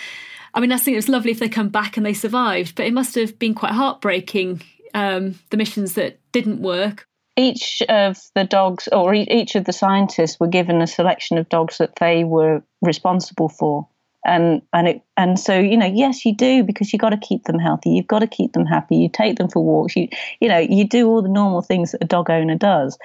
I 0.54 0.60
mean, 0.60 0.72
I 0.72 0.78
think 0.78 0.94
it 0.94 0.98
was 0.98 1.10
lovely 1.10 1.32
if 1.32 1.38
they 1.38 1.50
come 1.50 1.68
back 1.68 1.98
and 1.98 2.06
they 2.06 2.14
survived, 2.14 2.76
but 2.76 2.86
it 2.86 2.94
must 2.94 3.14
have 3.16 3.38
been 3.38 3.54
quite 3.54 3.72
heartbreaking 3.72 4.62
um, 4.94 5.34
the 5.50 5.58
missions 5.58 5.94
that 5.94 6.18
didn't 6.32 6.62
work. 6.62 7.06
Each 7.36 7.82
of 7.90 8.16
the 8.34 8.44
dogs, 8.44 8.88
or 8.90 9.12
each 9.12 9.56
of 9.56 9.64
the 9.64 9.72
scientists, 9.72 10.40
were 10.40 10.46
given 10.46 10.80
a 10.80 10.86
selection 10.86 11.36
of 11.36 11.50
dogs 11.50 11.76
that 11.76 11.96
they 11.96 12.24
were 12.24 12.62
responsible 12.80 13.50
for 13.50 13.86
and 14.26 14.60
and 14.72 14.88
it 14.88 15.02
and 15.16 15.38
so 15.38 15.58
you 15.58 15.76
know 15.76 15.86
yes 15.86 16.24
you 16.24 16.34
do 16.34 16.62
because 16.62 16.92
you 16.92 16.98
got 16.98 17.10
to 17.10 17.16
keep 17.16 17.44
them 17.44 17.58
healthy. 17.58 17.90
You've 17.90 18.06
got 18.06 18.18
to 18.18 18.26
keep 18.26 18.52
them 18.52 18.66
happy. 18.66 18.96
You 18.96 19.08
take 19.08 19.36
them 19.38 19.48
for 19.48 19.64
walks. 19.64 19.96
You 19.96 20.08
you 20.40 20.48
know 20.48 20.58
you 20.58 20.86
do 20.86 21.08
all 21.08 21.22
the 21.22 21.28
normal 21.28 21.62
things 21.62 21.92
that 21.92 22.02
a 22.02 22.06
dog 22.06 22.28
owner 22.28 22.56
does. 22.56 22.98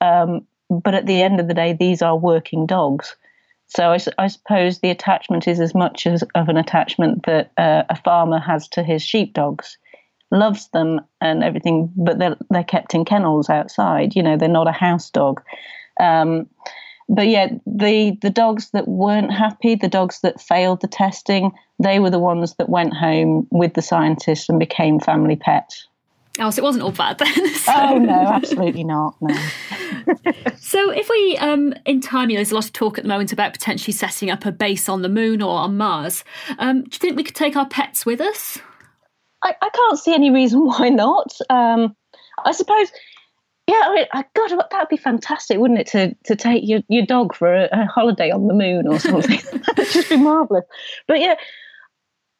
Um, 0.00 0.46
but 0.68 0.94
at 0.94 1.06
the 1.06 1.22
end 1.22 1.40
of 1.40 1.48
the 1.48 1.54
day 1.54 1.72
these 1.72 2.02
are 2.02 2.16
working 2.16 2.66
dogs. 2.66 3.16
So 3.68 3.92
I, 3.92 3.98
I 4.18 4.26
suppose 4.26 4.78
the 4.78 4.90
attachment 4.90 5.48
is 5.48 5.58
as 5.58 5.74
much 5.74 6.06
as 6.06 6.22
of 6.34 6.48
an 6.48 6.56
attachment 6.56 7.24
that 7.26 7.52
uh, 7.56 7.84
a 7.88 7.96
farmer 7.96 8.38
has 8.38 8.68
to 8.68 8.82
his 8.82 9.02
sheepdogs. 9.02 9.78
Loves 10.30 10.68
them 10.68 11.00
and 11.20 11.44
everything 11.44 11.92
but 11.96 12.18
they're 12.18 12.36
they're 12.50 12.64
kept 12.64 12.94
in 12.94 13.04
kennels 13.04 13.48
outside. 13.48 14.16
You 14.16 14.22
know 14.22 14.36
they're 14.36 14.48
not 14.48 14.68
a 14.68 14.72
house 14.72 15.10
dog. 15.10 15.40
Um, 16.00 16.48
but 17.08 17.28
yeah, 17.28 17.48
the 17.66 18.16
the 18.22 18.30
dogs 18.30 18.70
that 18.70 18.88
weren't 18.88 19.32
happy, 19.32 19.74
the 19.74 19.88
dogs 19.88 20.20
that 20.22 20.40
failed 20.40 20.80
the 20.80 20.88
testing, 20.88 21.52
they 21.78 21.98
were 21.98 22.10
the 22.10 22.18
ones 22.18 22.54
that 22.56 22.68
went 22.68 22.94
home 22.94 23.46
with 23.50 23.74
the 23.74 23.82
scientists 23.82 24.48
and 24.48 24.58
became 24.58 25.00
family 25.00 25.36
pets. 25.36 25.88
Oh, 26.40 26.50
so 26.50 26.60
it 26.60 26.64
wasn't 26.64 26.82
all 26.82 26.90
bad 26.90 27.18
then. 27.18 27.54
So. 27.54 27.72
Oh 27.74 27.98
no, 27.98 28.12
absolutely 28.12 28.84
not. 28.84 29.14
No. 29.20 29.34
so 30.56 30.90
if 30.90 31.08
we, 31.08 31.38
um, 31.38 31.74
in 31.86 32.00
time, 32.00 32.28
you 32.28 32.34
know, 32.34 32.38
there's 32.40 32.50
a 32.50 32.56
lot 32.56 32.64
of 32.64 32.72
talk 32.72 32.98
at 32.98 33.04
the 33.04 33.08
moment 33.08 33.32
about 33.32 33.52
potentially 33.52 33.92
setting 33.92 34.30
up 34.30 34.44
a 34.44 34.52
base 34.52 34.88
on 34.88 35.02
the 35.02 35.08
moon 35.08 35.42
or 35.42 35.56
on 35.58 35.76
Mars. 35.76 36.24
Um, 36.58 36.82
do 36.82 36.90
you 36.92 36.98
think 36.98 37.16
we 37.16 37.22
could 37.22 37.36
take 37.36 37.56
our 37.56 37.68
pets 37.68 38.04
with 38.04 38.20
us? 38.20 38.58
I, 39.44 39.54
I 39.62 39.70
can't 39.70 39.98
see 39.98 40.12
any 40.12 40.30
reason 40.30 40.60
why 40.66 40.88
not. 40.88 41.32
Um, 41.48 41.94
I 42.44 42.52
suppose 42.52 42.90
yeah, 43.66 43.80
I 43.82 43.94
mean, 43.94 44.24
God, 44.34 44.64
that'd 44.70 44.88
be 44.88 44.96
fantastic, 44.96 45.58
wouldn't 45.58 45.80
it? 45.80 45.86
To 45.88 46.14
to 46.24 46.36
take 46.36 46.66
your, 46.66 46.80
your 46.88 47.06
dog 47.06 47.34
for 47.34 47.54
a, 47.54 47.68
a 47.72 47.86
holiday 47.86 48.30
on 48.30 48.46
the 48.46 48.54
moon 48.54 48.86
or 48.86 48.98
something. 48.98 49.40
That'd 49.76 49.92
just 49.92 50.10
be 50.10 50.16
marvelous. 50.16 50.64
But 51.08 51.20
yeah, 51.20 51.36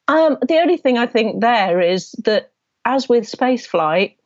um, 0.07 0.37
the 0.47 0.57
only 0.57 0.77
thing 0.77 0.97
I 0.97 1.07
think 1.07 1.41
there 1.41 1.81
is 1.81 2.11
that, 2.25 2.51
as 2.85 3.09
with 3.09 3.27
space 3.27 3.65
flight, 3.65 4.17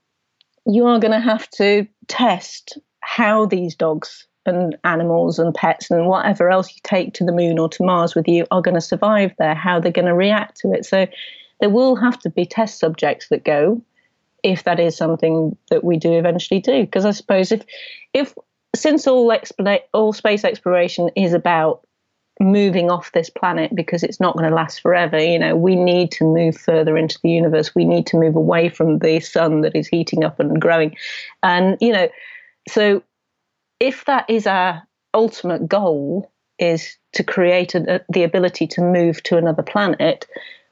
you 0.66 0.86
are 0.88 1.00
going 1.00 1.14
to 1.14 1.20
have 1.20 1.50
to 1.52 1.88
test 2.08 2.78
how 3.02 3.46
these 3.46 3.76
dogs 3.76 4.28
and 4.46 4.78
animals 4.84 5.40
and 5.40 5.54
pets 5.54 5.90
and 5.90 6.08
whatever 6.08 6.50
else 6.50 6.70
you 6.72 6.82
take 6.84 7.14
to 7.14 7.24
the 7.24 7.32
moon 7.32 7.60
or 7.60 7.70
to 7.70 7.84
Mars 7.84 8.16
with 8.16 8.28
you 8.28 8.46
are 8.52 8.62
going 8.62 8.76
to 8.76 8.82
survive 8.82 9.32
there, 9.40 9.56
how 9.56 9.80
they're 9.80 9.92
going 9.92 10.06
to 10.06 10.14
react 10.14 10.60
to 10.62 10.74
it. 10.74 10.86
So 10.86 11.08
there 11.60 11.70
will 11.70 11.96
have 11.96 12.20
to 12.20 12.30
be 12.30 12.46
test 12.46 12.80
subjects 12.80 13.30
that 13.30 13.46
go 13.46 13.82
if 14.44 14.64
that 14.64 14.80
is 14.80 14.96
something 14.96 15.58
that 15.70 15.84
we 15.84 15.98
do 15.98 16.14
eventually 16.14 16.60
do. 16.60 16.82
Because 16.82 17.06
I 17.06 17.12
suppose 17.12 17.52
if 17.52 17.64
if 18.14 18.34
since 18.76 19.08
all 19.08 19.28
expla- 19.30 19.84
all 19.94 20.14
space 20.14 20.44
exploration 20.44 21.10
is 21.16 21.34
about 21.34 21.86
moving 22.42 22.90
off 22.90 23.12
this 23.12 23.30
planet 23.30 23.76
because 23.76 24.02
it's 24.02 24.20
not 24.20 24.38
going 24.38 24.50
to 24.50 24.56
last 24.56 24.82
forever, 24.82 25.20
you 25.22 25.38
know, 25.38 25.56
we 25.56 25.76
need 25.76 26.10
to 26.10 26.24
move 26.24 26.58
further 26.58 26.98
into 26.98 27.20
the 27.22 27.30
universe. 27.30 27.76
We 27.76 27.84
need 27.84 28.08
to 28.08 28.18
move 28.18 28.36
away 28.36 28.70
from 28.70 29.00
the 29.00 29.20
sun 29.20 29.62
that 29.62 29.76
is 29.76 29.88
heating 29.88 30.24
up 30.24 30.40
and 30.40 30.62
growing, 30.62 30.96
and 31.44 31.78
you 31.82 31.92
know, 31.92 32.10
so 32.68 33.04
if 33.80 34.06
that 34.06 34.30
is 34.30 34.46
our 34.48 34.84
ultimate 35.14 35.68
goal 35.68 36.32
is 36.60 36.98
to 37.14 37.24
create 37.24 37.74
a, 37.74 38.04
the 38.10 38.24
ability 38.24 38.68
to 38.68 38.82
move 38.82 39.24
to 39.24 39.38
another 39.38 39.64
planet, 39.64 40.28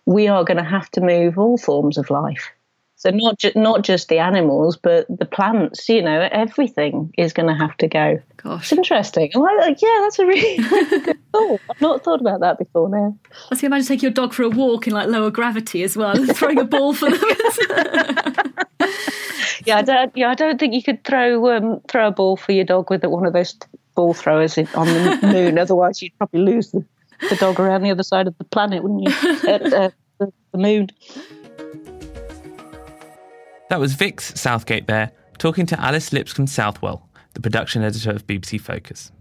we 0.06 0.28
are 0.28 0.44
going 0.44 0.58
to 0.58 0.64
have 0.64 0.90
to 0.92 1.02
move 1.02 1.38
all 1.38 1.58
forms 1.58 1.98
of 1.98 2.10
life. 2.10 2.52
So 2.98 3.12
not 3.12 3.38
ju- 3.38 3.52
not 3.56 3.84
just 3.84 4.10
the 4.10 4.18
animals, 4.18 4.76
but 4.76 5.06
the 5.08 5.26
plants. 5.26 5.88
You 5.88 6.02
know, 6.02 6.28
everything 6.32 7.14
is 7.16 7.32
going 7.32 7.48
to 7.48 7.54
have 7.54 7.78
to 7.78 7.88
go. 7.88 8.20
Gosh, 8.38 8.72
it's 8.72 8.78
interesting. 8.78 9.30
I'm 9.36 9.42
like, 9.42 9.80
yeah, 9.80 10.00
that's 10.02 10.18
a 10.18 10.26
really, 10.26 10.58
good 11.04 11.20
thought. 11.32 11.62
I've 11.70 11.80
not 11.82 12.04
thought 12.04 12.22
about 12.22 12.40
that 12.40 12.58
before 12.58 12.90
now. 12.90 13.16
I 13.52 13.56
can 13.56 13.68
imagine 13.68 13.88
taking 13.88 14.02
your 14.02 14.12
dog 14.12 14.34
for 14.34 14.44
a 14.44 14.50
walk 14.50 14.88
in 14.88 14.94
like 14.94 15.10
lower 15.10 15.30
gravity 15.30 15.84
as 15.84 15.96
well, 15.96 16.18
and 16.18 16.36
throwing 16.36 16.58
a 16.60 16.64
ball 16.64 16.94
for 16.94 17.12
them. 17.12 17.22
yeah, 19.66 19.78
I 19.78 19.84
don't. 19.84 20.18
Yeah, 20.18 20.32
I 20.32 20.34
don't 20.34 20.60
think 20.60 20.74
you 20.74 20.82
could 20.82 21.04
throw 21.04 21.56
um, 21.56 21.82
throw 21.88 22.08
a 22.08 22.12
ball 22.12 22.36
for 22.36 22.52
your 22.52 22.66
dog 22.66 22.90
with 22.90 23.06
one 23.06 23.28
of 23.28 23.34
those 23.34 23.56
ball 23.94 24.16
throwers 24.16 24.58
on 24.58 24.88
the 24.88 25.20
moon. 25.34 25.60
Otherwise, 25.60 26.02
you'd 26.02 26.18
probably 26.18 26.42
lose 26.42 26.72
the, 26.72 26.84
the, 27.30 27.36
dog 27.36 27.60
around 27.60 27.84
the 27.84 27.92
other 27.92 28.02
side 28.02 28.26
of 28.26 28.36
the 28.40 28.44
planet, 28.44 28.82
wouldn't 28.82 29.04
you? 29.04 29.50
At, 29.50 29.72
uh, 29.72 29.90
the, 30.20 30.34
the 30.52 30.58
moon. 30.58 30.90
That 33.70 33.82
was 33.82 33.96
Vix 33.96 34.40
Southgate 34.40 34.88
there, 34.88 35.12
talking 35.40 35.66
to 35.66 35.80
Alice 35.80 36.14
Lipscomb 36.14 36.48
Southwell, 36.48 37.10
the 37.34 37.42
production 37.42 37.84
editor 37.84 38.12
of 38.12 38.26
BBC 38.26 38.62
Focus. 38.62 39.12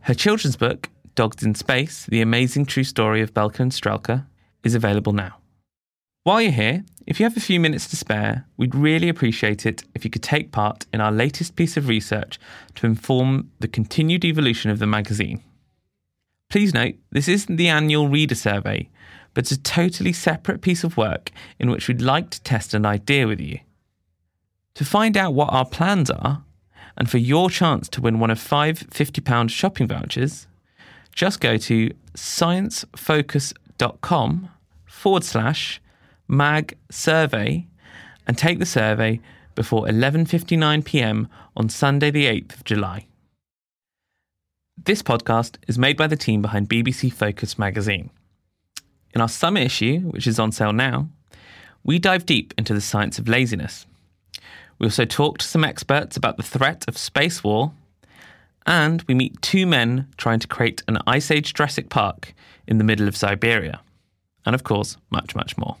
Her 0.00 0.14
children's 0.14 0.56
book, 0.56 0.88
Dogs 1.14 1.44
in 1.44 1.54
Space 1.54 2.06
The 2.06 2.20
Amazing 2.20 2.66
True 2.66 2.82
Story 2.82 3.22
of 3.22 3.32
Belka 3.32 3.60
and 3.60 3.70
Strelka, 3.70 4.26
is 4.64 4.74
available 4.74 5.12
now. 5.12 5.36
While 6.24 6.42
you're 6.42 6.50
here, 6.50 6.84
if 7.06 7.20
you 7.20 7.24
have 7.24 7.36
a 7.36 7.40
few 7.40 7.60
minutes 7.60 7.86
to 7.90 7.96
spare, 7.96 8.44
we'd 8.56 8.74
really 8.74 9.08
appreciate 9.08 9.64
it 9.64 9.84
if 9.94 10.04
you 10.04 10.10
could 10.10 10.24
take 10.24 10.50
part 10.50 10.86
in 10.92 11.00
our 11.00 11.12
latest 11.12 11.54
piece 11.54 11.76
of 11.76 11.86
research 11.86 12.40
to 12.74 12.86
inform 12.86 13.52
the 13.60 13.68
continued 13.68 14.24
evolution 14.24 14.72
of 14.72 14.80
the 14.80 14.86
magazine. 14.86 15.44
Please 16.48 16.74
note, 16.74 16.96
this 17.12 17.28
isn't 17.28 17.54
the 17.54 17.68
annual 17.68 18.08
reader 18.08 18.34
survey, 18.34 18.88
but 19.34 19.42
it's 19.42 19.52
a 19.52 19.60
totally 19.60 20.12
separate 20.12 20.60
piece 20.60 20.84
of 20.84 20.96
work 20.96 21.32
in 21.58 21.68
which 21.70 21.88
we'd 21.88 22.00
like 22.00 22.30
to 22.30 22.40
test 22.42 22.72
an 22.74 22.86
idea 22.86 23.26
with 23.26 23.40
you. 23.40 23.58
To 24.74 24.84
find 24.84 25.16
out 25.16 25.34
what 25.34 25.52
our 25.52 25.66
plans 25.66 26.10
are, 26.10 26.44
and 26.96 27.10
for 27.10 27.18
your 27.18 27.50
chance 27.50 27.88
to 27.90 28.00
win 28.00 28.18
one 28.18 28.30
of 28.30 28.38
five 28.38 28.80
£50 28.80 29.50
shopping 29.50 29.88
vouchers, 29.88 30.46
just 31.12 31.40
go 31.40 31.56
to 31.56 31.90
sciencefocus.com 32.14 34.48
forward 34.86 35.24
slash 35.24 35.80
mag 36.28 36.76
survey 36.90 37.66
and 38.26 38.36
take 38.36 38.58
the 38.58 38.66
survey 38.66 39.20
before 39.54 39.86
11:59 39.86 40.84
p.m. 40.84 41.28
on 41.56 41.68
Sunday 41.68 42.10
the 42.10 42.26
8th 42.26 42.54
of 42.54 42.64
July. 42.64 43.06
This 44.82 45.02
podcast 45.02 45.56
is 45.66 45.78
made 45.78 45.96
by 45.96 46.06
the 46.06 46.16
team 46.16 46.40
behind 46.40 46.68
BBC 46.68 47.12
Focus 47.12 47.58
magazine. 47.58 48.10
In 49.14 49.20
our 49.20 49.28
summer 49.28 49.60
issue, 49.60 50.00
which 50.00 50.26
is 50.26 50.38
on 50.38 50.52
sale 50.52 50.72
now, 50.72 51.08
we 51.82 51.98
dive 51.98 52.26
deep 52.26 52.54
into 52.56 52.74
the 52.74 52.80
science 52.80 53.18
of 53.18 53.28
laziness. 53.28 53.86
We 54.78 54.86
also 54.86 55.04
talk 55.04 55.38
to 55.38 55.46
some 55.46 55.64
experts 55.64 56.16
about 56.16 56.36
the 56.36 56.42
threat 56.42 56.84
of 56.88 56.96
space 56.96 57.42
war, 57.42 57.72
and 58.66 59.02
we 59.02 59.14
meet 59.14 59.42
two 59.42 59.66
men 59.66 60.08
trying 60.16 60.38
to 60.40 60.46
create 60.46 60.82
an 60.86 60.98
Ice 61.06 61.30
Age 61.30 61.54
Jurassic 61.54 61.88
Park 61.88 62.34
in 62.66 62.78
the 62.78 62.84
middle 62.84 63.08
of 63.08 63.16
Siberia. 63.16 63.80
And 64.46 64.54
of 64.54 64.64
course, 64.64 64.96
much, 65.10 65.34
much 65.34 65.58
more. 65.58 65.76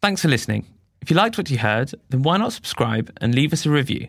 Thanks 0.00 0.22
for 0.22 0.28
listening. 0.28 0.64
If 1.02 1.10
you 1.10 1.16
liked 1.16 1.38
what 1.38 1.50
you 1.50 1.58
heard, 1.58 1.94
then 2.08 2.22
why 2.22 2.38
not 2.38 2.52
subscribe 2.52 3.12
and 3.20 3.34
leave 3.34 3.52
us 3.52 3.66
a 3.66 3.70
review? 3.70 4.08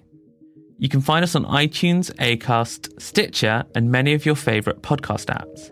You 0.78 0.88
can 0.88 1.02
find 1.02 1.24
us 1.24 1.36
on 1.36 1.46
iTunes, 1.46 2.12
Acast, 2.16 3.00
Stitcher, 3.02 3.66
and 3.76 3.92
many 3.92 4.14
of 4.14 4.26
your 4.26 4.36
favourite 4.36 4.82
podcast 4.82 5.26
apps. 5.26 5.72